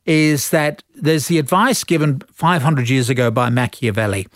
is 0.06 0.50
that 0.50 0.82
there's 0.94 1.26
the 1.28 1.38
advice 1.38 1.84
given 1.84 2.20
500 2.32 2.88
years 2.88 3.10
ago 3.10 3.30
by 3.30 3.50
Machiavelli, 3.50 4.26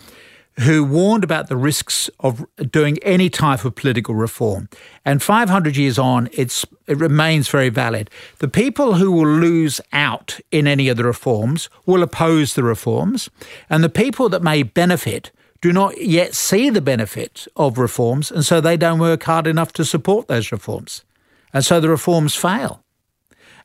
who 0.60 0.84
warned 0.84 1.24
about 1.24 1.48
the 1.48 1.56
risks 1.56 2.10
of 2.20 2.44
doing 2.70 2.98
any 2.98 3.30
type 3.30 3.64
of 3.64 3.74
political 3.76 4.14
reform. 4.14 4.68
And 5.04 5.22
500 5.22 5.76
years 5.76 5.98
on, 5.98 6.28
it's, 6.32 6.66
it 6.86 6.98
remains 6.98 7.48
very 7.48 7.70
valid. 7.70 8.10
The 8.38 8.48
people 8.48 8.94
who 8.94 9.12
will 9.12 9.28
lose 9.28 9.80
out 9.92 10.38
in 10.50 10.66
any 10.66 10.88
of 10.88 10.96
the 10.96 11.04
reforms 11.04 11.70
will 11.86 12.02
oppose 12.02 12.54
the 12.54 12.64
reforms, 12.64 13.30
and 13.70 13.82
the 13.82 13.88
people 13.88 14.28
that 14.28 14.42
may 14.42 14.62
benefit 14.62 15.30
do 15.60 15.72
not 15.72 16.00
yet 16.00 16.34
see 16.34 16.70
the 16.70 16.80
benefit 16.80 17.46
of 17.56 17.78
reforms, 17.78 18.30
and 18.30 18.44
so 18.44 18.60
they 18.60 18.76
don't 18.76 18.98
work 18.98 19.22
hard 19.22 19.46
enough 19.46 19.72
to 19.74 19.84
support 19.84 20.26
those 20.26 20.50
reforms. 20.52 21.04
And 21.52 21.64
so 21.64 21.80
the 21.80 21.88
reforms 21.88 22.34
fail. 22.34 22.82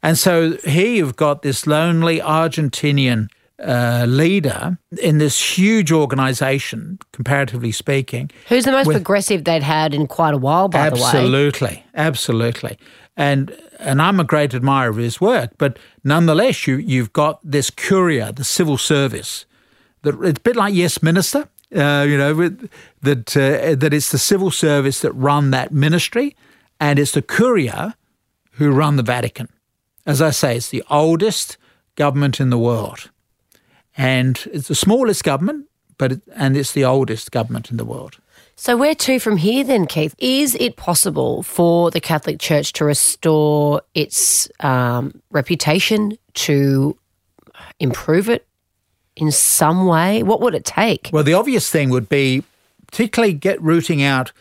And 0.05 0.19
so 0.19 0.51
here 0.57 0.93
you've 0.97 1.15
got 1.15 1.41
this 1.41 1.65
lonely 1.65 2.19
Argentinian 2.19 3.27
uh, 3.57 4.05
leader 4.07 4.77
in 5.01 5.17
this 5.17 5.57
huge 5.57 5.91
organization, 5.91 6.99
comparatively 7.11 7.71
speaking. 7.71 8.29
Who's 8.47 8.65
the 8.65 8.71
most 8.71 8.91
progressive 8.91 9.45
they'd 9.45 9.63
had 9.63 9.95
in 9.95 10.05
quite 10.05 10.35
a 10.35 10.37
while, 10.37 10.67
by 10.67 10.91
the 10.91 10.97
way? 10.97 11.01
Absolutely, 11.01 11.83
absolutely. 11.95 12.77
And 13.17 13.57
and 13.79 13.99
I'm 13.99 14.19
a 14.19 14.23
great 14.23 14.53
admirer 14.53 14.91
of 14.91 14.97
his 14.97 15.19
work, 15.19 15.53
but 15.57 15.79
nonetheless, 16.03 16.67
you 16.67 16.75
you've 16.75 17.11
got 17.11 17.39
this 17.43 17.71
curia, 17.71 18.31
the 18.31 18.43
civil 18.43 18.77
service, 18.77 19.47
that 20.03 20.21
it's 20.21 20.37
a 20.37 20.41
bit 20.41 20.55
like 20.55 20.75
Yes 20.75 21.01
Minister. 21.01 21.49
Uh, 21.75 22.05
you 22.07 22.15
know 22.15 22.35
with- 22.35 22.69
that 23.01 23.35
uh, 23.35 23.73
that 23.73 23.91
it's 23.91 24.11
the 24.11 24.19
civil 24.19 24.51
service 24.51 24.99
that 24.99 25.13
run 25.13 25.49
that 25.49 25.71
ministry, 25.71 26.35
and 26.79 26.99
it's 26.99 27.13
the 27.13 27.23
curia 27.23 27.95
who 28.51 28.69
run 28.71 28.97
the 28.97 29.03
Vatican. 29.03 29.49
As 30.05 30.21
I 30.21 30.29
say, 30.29 30.57
it's 30.57 30.69
the 30.69 30.83
oldest 30.89 31.57
government 31.95 32.39
in 32.39 32.49
the 32.49 32.57
world, 32.57 33.09
and 33.97 34.41
it's 34.53 34.67
the 34.67 34.75
smallest 34.75 35.23
government, 35.23 35.67
but 35.97 36.11
it, 36.11 36.21
and 36.35 36.55
it's 36.55 36.73
the 36.73 36.85
oldest 36.85 37.31
government 37.31 37.71
in 37.71 37.77
the 37.77 37.85
world. 37.85 38.19
So, 38.57 38.77
where 38.77 38.95
to 38.95 39.19
from 39.19 39.37
here 39.37 39.63
then, 39.63 39.85
Keith? 39.85 40.15
Is 40.17 40.55
it 40.59 40.77
possible 40.77 41.43
for 41.43 41.91
the 41.91 41.99
Catholic 41.99 42.39
Church 42.39 42.71
to 42.73 42.85
restore 42.85 43.81
its 43.93 44.49
um, 44.61 45.21
reputation, 45.31 46.17
to 46.35 46.97
improve 47.79 48.29
it 48.29 48.47
in 49.15 49.31
some 49.31 49.85
way? 49.85 50.23
What 50.23 50.39
would 50.39 50.55
it 50.55 50.65
take? 50.65 51.09
Well, 51.11 51.23
the 51.23 51.33
obvious 51.33 51.69
thing 51.69 51.89
would 51.89 52.07
be, 52.07 52.43
particularly 52.87 53.33
get 53.33 53.61
rooting 53.61 54.01
out 54.01 54.31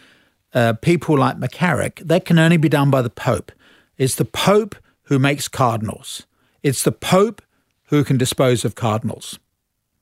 uh, 0.52 0.74
people 0.74 1.18
like 1.18 1.38
McCarrick. 1.38 1.96
That 2.06 2.24
can 2.24 2.38
only 2.38 2.56
be 2.56 2.68
done 2.68 2.90
by 2.90 3.02
the 3.02 3.10
Pope. 3.10 3.50
It's 3.98 4.14
the 4.14 4.24
Pope 4.24 4.76
who 5.04 5.18
makes 5.18 5.48
cardinals. 5.48 6.26
It's 6.62 6.82
the 6.82 6.92
Pope 6.92 7.42
who 7.84 8.04
can 8.04 8.16
dispose 8.16 8.64
of 8.64 8.74
cardinals. 8.74 9.38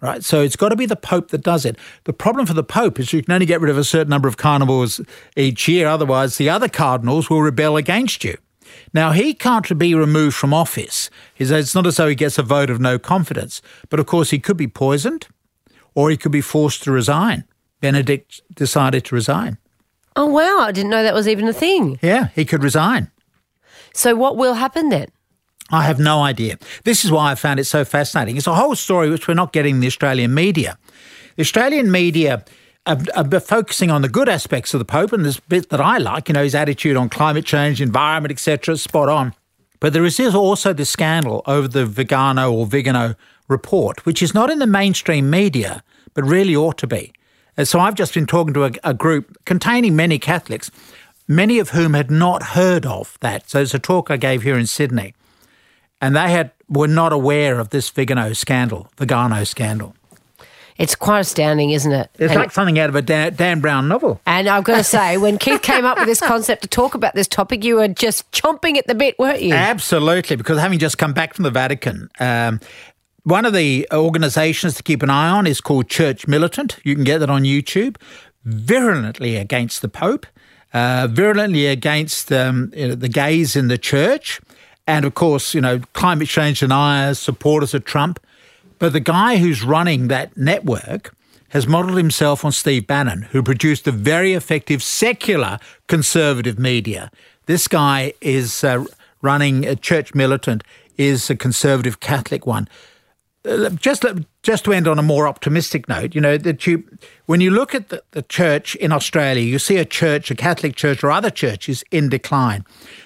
Right, 0.01 0.25
so 0.25 0.43
it's 0.43 0.57
got 0.57 0.71
to 0.71 0.77
be 0.77 0.87
the 0.87 0.97
Pope 0.97 1.29
that 1.29 1.45
does 1.45 1.65
it. 1.65 1.79
The 2.05 2.13
problem 2.13 2.45
for 2.45 2.55
the 2.55 2.65
Pope 2.65 2.99
is 2.99 3.13
you 3.13 3.23
can 3.23 3.35
only 3.35 3.47
get 3.47 3.61
rid 3.61 3.71
of 3.71 3.79
a 3.79 3.85
certain 3.85 4.11
number 4.11 4.27
of 4.27 4.37
cardinals 4.37 5.01
each 5.37 5.69
year, 5.69 5.87
otherwise, 5.87 6.39
the 6.39 6.51
other 6.51 6.69
cardinals 6.69 7.31
will 7.31 7.41
rebel 7.41 7.77
against 7.77 8.25
you. 8.25 8.37
Now, 8.93 9.13
he 9.13 9.33
can't 9.33 9.79
be 9.79 9.95
removed 9.95 10.35
from 10.35 10.53
office. 10.53 11.09
It's 11.39 11.75
not 11.75 11.87
as 11.87 11.99
though 11.99 12.09
he 12.09 12.17
gets 12.17 12.37
a 12.37 12.43
vote 12.43 12.69
of 12.69 12.81
no 12.81 12.99
confidence, 12.99 13.63
but 13.91 14.01
of 14.01 14.07
course, 14.07 14.31
he 14.31 14.41
could 14.41 14.57
be 14.57 14.67
poisoned, 14.67 15.29
or 15.95 16.11
he 16.11 16.17
could 16.17 16.33
be 16.33 16.41
forced 16.41 16.83
to 16.83 16.91
resign. 16.91 17.45
Benedict 17.81 18.41
decided 18.55 19.05
to 19.05 19.15
resign. 19.15 19.57
Oh, 20.17 20.27
wow. 20.27 20.59
I 20.63 20.73
didn't 20.73 20.91
know 20.91 21.05
that 21.05 21.15
was 21.15 21.29
even 21.29 21.47
a 21.47 21.53
thing. 21.53 22.01
Yeah, 22.03 22.31
he 22.35 22.45
could 22.45 22.65
resign. 22.65 23.12
So, 23.95 24.15
what 24.15 24.37
will 24.37 24.55
happen 24.55 24.89
then? 24.89 25.09
I 25.71 25.83
have 25.83 25.99
no 25.99 26.23
idea. 26.23 26.59
This 26.85 27.05
is 27.05 27.11
why 27.11 27.33
I 27.33 27.35
found 27.35 27.59
it 27.59 27.65
so 27.65 27.85
fascinating. 27.85 28.37
It's 28.37 28.47
a 28.47 28.55
whole 28.55 28.77
story 28.77 29.09
which 29.09 29.27
we're 29.27 29.35
not 29.35 29.53
getting 29.53 29.77
in 29.77 29.81
the 29.81 29.87
Australian 29.87 30.35
media. 30.35 30.79
The 31.37 31.43
Australian 31.43 31.91
media 31.91 32.45
are, 32.87 32.99
are 33.15 33.41
focusing 33.41 33.91
on 33.91 34.03
the 34.03 34.09
good 34.09 34.29
aspects 34.29 34.75
of 34.75 34.79
the 34.79 34.85
Pope 34.85 35.13
and 35.13 35.25
this 35.25 35.41
bit 35.41 35.71
that 35.71 35.81
I 35.81 35.99
like, 35.99 36.29
you 36.29 36.35
know, 36.35 36.43
his 36.43 36.55
attitude 36.55 36.97
on 36.97 37.09
climate 37.09 37.47
change, 37.47 37.81
environment, 37.81 38.33
etc., 38.33 38.77
spot 38.77 39.09
on. 39.09 39.35
But 39.81 39.93
there 39.93 40.05
is 40.05 40.21
also 40.21 40.73
the 40.73 40.85
scandal 40.85 41.43
over 41.47 41.69
the 41.69 41.87
Vigano 41.87 42.53
or 42.53 42.67
Vigano 42.67 43.15
report, 43.49 44.05
which 44.05 44.23
is 44.23 44.35
not 44.35 44.51
in 44.51 44.59
the 44.59 44.67
mainstream 44.67 45.31
media, 45.31 45.83
but 46.15 46.25
really 46.25 46.55
ought 46.55 46.79
to 46.79 46.87
be. 46.87 47.13
And 47.57 47.69
so 47.69 47.81
I've 47.81 47.95
just 47.95 48.15
been 48.15 48.27
talking 48.27 48.55
to 48.55 48.65
a, 48.65 48.73
a 48.85 48.95
group 48.95 49.37
containing 49.45 49.97
many 49.97 50.19
Catholics, 50.19 50.71
many 51.29 51.59
of 51.59 51.71
whom 51.71 51.95
had 51.95 52.11
not 52.11 52.43
heard 52.43 52.87
of 52.87 53.19
that. 53.21 53.49
So 53.49 53.61
it's 53.61 53.75
a 53.75 53.79
talk 53.79 54.11
I 54.11 54.17
gave 54.17 54.43
here 54.43 54.59
in 54.59 54.67
Sydney, 54.67 55.15
and 56.01 56.17
they 56.17 56.31
had 56.31 56.53
were 56.69 56.89
not 56.89 57.13
aware 57.13 57.59
of 57.59 57.71
this 57.71 57.91
Vigano 57.91 58.33
scandal, 58.33 58.89
the 58.97 59.05
Vigano 59.05 59.45
scandal. 59.45 59.95
It's 60.79 60.95
quite 60.95 61.21
astounding, 61.21 61.71
isn't 61.71 61.93
it? 61.93 62.11
It's 62.15 62.33
and, 62.33 62.41
like 62.41 62.51
something 62.51 62.79
out 62.79 62.89
of 62.89 62.95
a 62.95 63.03
Dan, 63.03 63.35
Dan 63.35 63.61
Brown 63.61 63.89
novel. 63.89 64.21
And 64.27 64.49
I've 64.49 64.65
got 64.65 64.79
to 64.79 64.85
say, 64.85 65.17
when 65.19 65.39
Keith 65.39 65.63
came 65.63 65.85
up 65.85 65.99
with 65.99 66.07
this 66.07 66.21
concept 66.21 66.63
to 66.63 66.69
talk 66.69 66.95
about 66.95 67.15
this 67.15 67.29
topic, 67.29 67.63
you 67.63 67.77
were 67.77 67.89
just 67.89 68.31
chomping 68.33 68.79
at 68.79 68.87
the 68.87 68.95
bit, 68.95 69.19
weren't 69.19 69.43
you? 69.43 69.53
Absolutely, 69.53 70.37
because 70.37 70.59
having 70.59 70.79
just 70.79 70.99
come 70.99 71.13
back 71.13 71.35
from 71.35 71.43
the 71.45 71.51
Vatican, 71.51 72.09
um, 72.21 72.59
one 73.25 73.45
of 73.45 73.53
the 73.53 73.87
organisations 73.93 74.75
to 74.75 74.83
keep 74.83 75.03
an 75.03 75.11
eye 75.11 75.29
on 75.29 75.47
is 75.47 75.61
called 75.61 75.89
Church 75.89 76.27
Militant. 76.27 76.79
You 76.85 76.95
can 76.95 77.05
get 77.05 77.19
that 77.19 77.31
on 77.31 77.43
YouTube. 77.43 77.97
Virulently 78.45 79.37
against 79.37 79.83
the 79.83 79.89
Pope, 79.89 80.27
uh, 80.73 81.09
virulently 81.11 81.67
against 81.67 82.33
um, 82.33 82.73
you 82.75 82.89
know, 82.89 82.95
the 82.95 83.09
gays 83.09 83.57
in 83.57 83.69
the 83.69 83.79
church, 83.79 84.41
and 84.87 85.05
of 85.05 85.15
course, 85.15 85.55
you 85.55 85.61
know, 85.61 85.81
climate 85.93 86.29
change 86.29 86.61
deniers, 86.61 87.19
supporters 87.19 87.75
of 87.75 87.85
Trump. 87.85 88.19
But 88.79 88.93
the 88.93 89.01
guy 89.01 89.37
who's 89.37 89.63
running 89.63 90.09
that 90.09 90.37
network 90.37 91.15
has 91.51 91.67
modelled 91.67 91.99
himself 91.99 92.45
on 92.45 92.53
Steve 92.53 92.87
Bannon, 92.87 93.23
who 93.31 93.43
produced 93.43 93.87
a 93.87 93.93
very 93.93 94.33
effective 94.33 94.83
secular 94.83 95.59
conservative 95.87 96.59
media. 96.59 97.11
This 97.47 97.69
guy 97.69 98.15
is 98.21 98.65
uh, 98.65 98.85
running 99.21 99.67
a 99.67 99.77
church 99.77 100.15
militant, 100.15 100.65
is 100.97 101.29
a 101.29 101.37
conservative 101.37 102.01
Catholic 102.01 102.47
one. 102.47 102.69
Uh, 103.45 103.71
just 103.71 104.05
just 104.43 104.65
to 104.65 104.73
end 104.73 104.87
on 104.87 105.01
a 105.01 105.03
more 105.03 105.27
optimistic 105.27 105.89
note, 105.89 106.15
you 106.15 106.21
know 106.21 106.39
that 106.39 106.65
you 106.67 106.85
when 107.27 107.41
you 107.41 107.51
look 107.51 107.75
at 107.75 107.89
the, 107.89 108.03
the 108.13 108.23
church 108.23 108.77
in 108.77 108.93
Australia, 108.93 109.43
you 109.43 109.59
see 109.59 109.79
a 109.79 109.85
church, 109.85 110.31
a 110.31 110.35
Catholic 110.37 110.77
church, 110.77 111.03
or 111.03 111.11
other 111.11 111.31
churches 111.31 111.83
in 111.91 112.09
decline. 112.09 112.65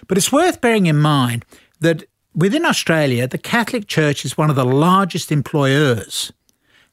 But 0.09 0.19
it's 0.19 0.31
worth 0.31 0.61
bearing 0.61 0.87
in 0.87 0.99
mind 0.99 1.45
that 1.81 2.05
within 2.35 2.67
Australia, 2.67 3.27
the 3.27 3.39
Catholic 3.39 3.89
Church 3.89 4.25
is 4.25 4.37
one 4.37 4.51
of 4.51 4.57
the 4.57 4.65
largest 4.65 5.33
employers, 5.33 6.33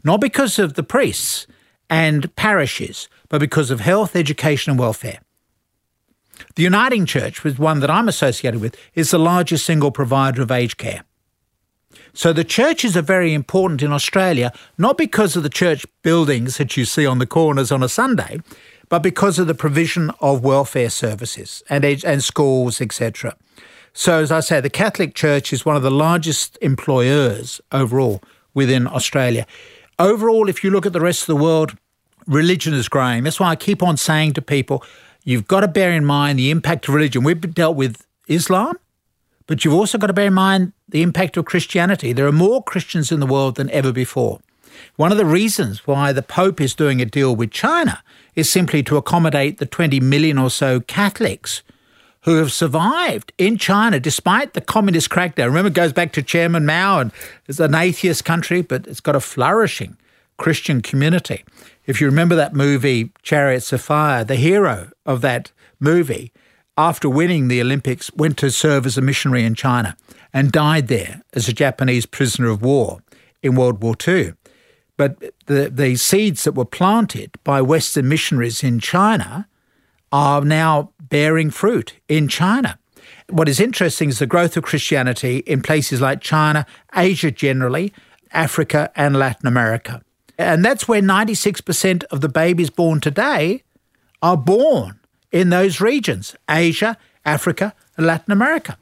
not 0.03 0.21
because 0.21 0.57
of 0.57 0.75
the 0.75 0.83
priests 0.83 1.45
and 1.89 2.33
parishes, 2.38 3.09
but 3.27 3.39
because 3.39 3.71
of 3.71 3.81
health, 3.81 4.15
education, 4.15 4.71
and 4.71 4.79
welfare. 4.79 5.19
The 6.55 6.63
Uniting 6.63 7.05
Church, 7.05 7.43
with 7.43 7.59
one 7.59 7.81
that 7.81 7.89
I'm 7.89 8.07
associated 8.07 8.62
with, 8.62 8.77
is 8.95 9.12
the 9.12 9.19
largest 9.19 9.65
single 9.65 9.91
provider 9.91 10.41
of 10.41 10.51
aged 10.51 10.77
care. 10.77 11.03
So 12.13 12.32
the 12.32 12.43
churches 12.43 12.96
are 12.96 13.01
very 13.01 13.34
important 13.34 13.82
in 13.82 13.91
Australia, 13.91 14.51
not 14.77 14.98
because 14.98 15.36
of 15.36 15.41
the 15.41 15.50
church 15.50 15.86
buildings 16.03 16.58
that 16.58 16.78
you 16.78 16.86
see 16.86 17.08
on 17.08 17.17
the 17.17 17.26
corners 17.26 17.71
on 17.71 17.82
a 17.82 17.89
Sunday, 17.89 18.39
but 18.88 18.99
because 18.99 19.39
of 19.39 19.47
the 19.47 19.56
provision 19.56 20.12
of 20.21 20.43
welfare 20.43 20.91
services 20.91 21.63
and, 21.69 21.84
and 21.84 22.23
schools, 22.23 22.80
etc. 22.80 23.36
So, 23.93 24.21
as 24.21 24.32
I 24.32 24.41
say, 24.41 24.62
the 24.62 24.69
Catholic 24.69 25.15
Church 25.15 25.52
is 25.52 25.65
one 25.65 25.76
of 25.76 25.82
the 25.82 25.91
largest 25.91 26.58
employers 26.62 27.60
overall 27.71 28.21
within 28.54 28.88
Australia. 28.88 29.47
Overall, 29.97 30.49
if 30.49 30.63
you 30.63 30.69
look 30.69 30.86
at 30.86 30.93
the 30.93 31.02
rest 31.02 31.21
of 31.21 31.28
the 31.28 31.36
world, 31.36 31.76
religion 32.28 32.73
is 32.76 32.88
growing. 32.89 33.23
That's 33.23 33.39
why 33.39 33.49
I 33.49 33.56
keep 33.56 33.82
on 33.82 33.97
saying 33.97 34.34
to 34.34 34.41
people, 34.41 34.84
you've 35.23 35.47
got 35.47 35.62
to 35.62 35.67
bear 35.67 35.91
in 35.91 36.06
mind 36.06 36.38
the 36.38 36.52
impact 36.52 36.88
of 36.88 36.93
religion. 36.93 37.23
We've 37.23 37.54
dealt 37.54 37.76
with 37.76 38.06
Islam, 38.28 38.78
but 39.47 39.63
you've 39.63 39.73
also 39.73 39.97
got 39.97 40.08
to 40.08 40.13
bear 40.13 40.27
in 40.27 40.34
mind 40.34 40.73
the 40.88 41.01
impact 41.01 41.38
of 41.38 41.45
Christianity. 41.45 42.13
There 42.13 42.27
are 42.27 42.32
more 42.32 42.63
Christians 42.63 43.12
in 43.12 43.19
the 43.19 43.25
world 43.25 43.56
than 43.56 43.69
ever 43.71 43.91
before. 43.91 44.39
One 44.95 45.12
of 45.12 45.17
the 45.17 45.25
reasons 45.25 45.86
why 45.86 46.12
the 46.12 46.21
Pope 46.21 46.60
is 46.60 46.73
doing 46.73 47.01
a 47.01 47.06
deal 47.06 47.36
with 47.36 47.51
China 47.51 48.03
is 48.36 48.49
simply 48.49 48.84
to 48.84 48.97
accommodate 48.97 49.58
the 49.58 49.65
20 49.65 49.99
million 49.99 50.38
or 50.38 50.49
so 50.49 50.79
Catholics 50.79 51.63
who 52.21 52.36
have 52.36 52.51
survived 52.51 53.34
in 53.38 53.58
China 53.58 53.99
despite 53.99 54.53
the 54.53 54.62
communist 54.62 55.10
crackdown. 55.10 55.47
Remember, 55.47 55.67
it 55.67 55.73
goes 55.73 55.93
back 55.93 56.13
to 56.13 56.23
Chairman 56.23 56.65
Mao, 56.65 56.99
and 56.99 57.12
it's 57.47 57.60
an 57.60 57.75
atheist 57.75 58.23
country, 58.23 58.62
but 58.62 58.88
it's 58.88 59.01
got 59.01 59.15
a 59.15 59.19
flourishing 59.19 59.97
Christian 60.38 60.82
community. 60.82 61.43
If 61.86 61.99
you 61.99 62.08
remember 62.08 62.36
that 62.36 62.53
movie, 62.53 63.12
Chariots 63.21 63.73
of 63.73 63.82
Fire, 63.82 64.23
the 64.23 64.36
hero 64.36 64.89
of 65.06 65.21
that 65.21 65.51
movie, 65.79 66.32
after 66.77 67.09
winning 67.09 67.47
the 67.47 67.62
Olympics, 67.62 68.12
went 68.13 68.38
to 68.38 68.49
serve 68.49 68.86
as 68.86 68.97
a 68.97 69.01
missionary 69.01 69.43
in 69.43 69.55
China 69.55 69.95
and 70.33 70.51
died 70.51 70.88
there 70.88 71.21
as 71.33 71.47
a 71.47 71.53
Japanese 71.53 72.05
prisoner 72.05 72.49
of 72.49 72.62
war 72.62 73.01
in 73.41 73.55
World 73.55 73.83
War 73.83 73.95
II. 74.07 74.33
But 74.97 75.19
the, 75.45 75.69
the 75.69 75.95
seeds 75.95 76.43
that 76.43 76.53
were 76.53 76.65
planted 76.65 77.31
by 77.43 77.62
Western 77.62 78.07
missionaries 78.07 78.63
in 78.63 78.79
China 78.79 79.47
are 80.12 80.41
now 80.41 80.91
bearing 80.99 81.49
fruit 81.49 81.95
in 82.07 82.27
China. 82.27 82.77
What 83.29 83.49
is 83.49 83.59
interesting 83.59 84.09
is 84.09 84.19
the 84.19 84.27
growth 84.27 84.57
of 84.57 84.63
Christianity 84.63 85.38
in 85.39 85.62
places 85.62 86.01
like 86.01 86.21
China, 86.21 86.65
Asia 86.95 87.31
generally, 87.31 87.93
Africa, 88.31 88.91
and 88.95 89.17
Latin 89.17 89.47
America. 89.47 90.01
And 90.38 90.63
that's 90.63 90.88
where 90.88 91.01
96% 91.01 92.03
of 92.05 92.21
the 92.21 92.29
babies 92.29 92.69
born 92.69 92.99
today 92.99 93.63
are 94.21 94.38
born 94.38 94.99
in 95.34 95.50
those 95.50 95.82
regions 95.82 96.38
Asia, 96.50 96.98
Africa, 97.26 97.74
and 97.98 98.08
Latin 98.08 98.32
America. 98.32 98.78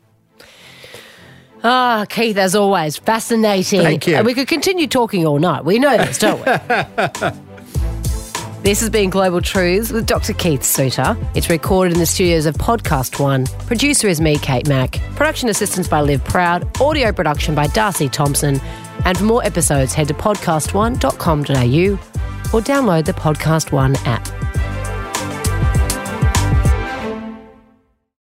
Ah, 1.64 2.02
oh, 2.02 2.06
Keith, 2.08 2.38
as 2.38 2.56
always, 2.56 2.98
fascinating. 2.98 3.82
Thank 3.82 4.08
you. 4.08 4.16
And 4.16 4.26
we 4.26 4.34
could 4.34 4.48
continue 4.48 4.88
talking 4.88 5.26
all 5.26 5.40
night. 5.40 5.64
We 5.64 5.80
know 5.80 5.98
this, 5.98 6.20
don't 6.20 6.44
we? 6.46 7.32
This 8.64 8.80
has 8.82 8.92
been 8.92 9.10
Global 9.10 9.42
Truths 9.42 9.92
with 9.92 10.06
Dr. 10.06 10.34
Keith 10.34 10.64
Suter. 10.64 11.18
It's 11.34 11.50
recorded 11.50 11.94
in 11.94 12.00
the 12.00 12.06
studios 12.06 12.46
of 12.46 12.54
Podcast 12.54 13.20
One. 13.20 13.48
Producer 13.66 14.08
is 14.08 14.22
me, 14.22 14.38
Kate 14.38 14.68
Mack. 14.68 15.00
Production 15.16 15.50
assistance 15.50 15.88
by 15.88 16.02
Liv 16.02 16.24
Proud. 16.26 16.80
Audio 16.80 17.12
production 17.12 17.56
by 17.56 17.66
Darcy 17.66 18.08
Thompson. 18.08 18.62
And 19.04 19.18
for 19.18 19.24
more 19.24 19.44
episodes, 19.44 19.96
head 19.96 20.10
to 20.10 20.14
podcastone.com.au 20.14 21.94
or 22.56 22.62
download 22.62 23.06
the 23.06 23.14
Podcast 23.14 23.72
One 23.72 23.96
app. 24.06 24.28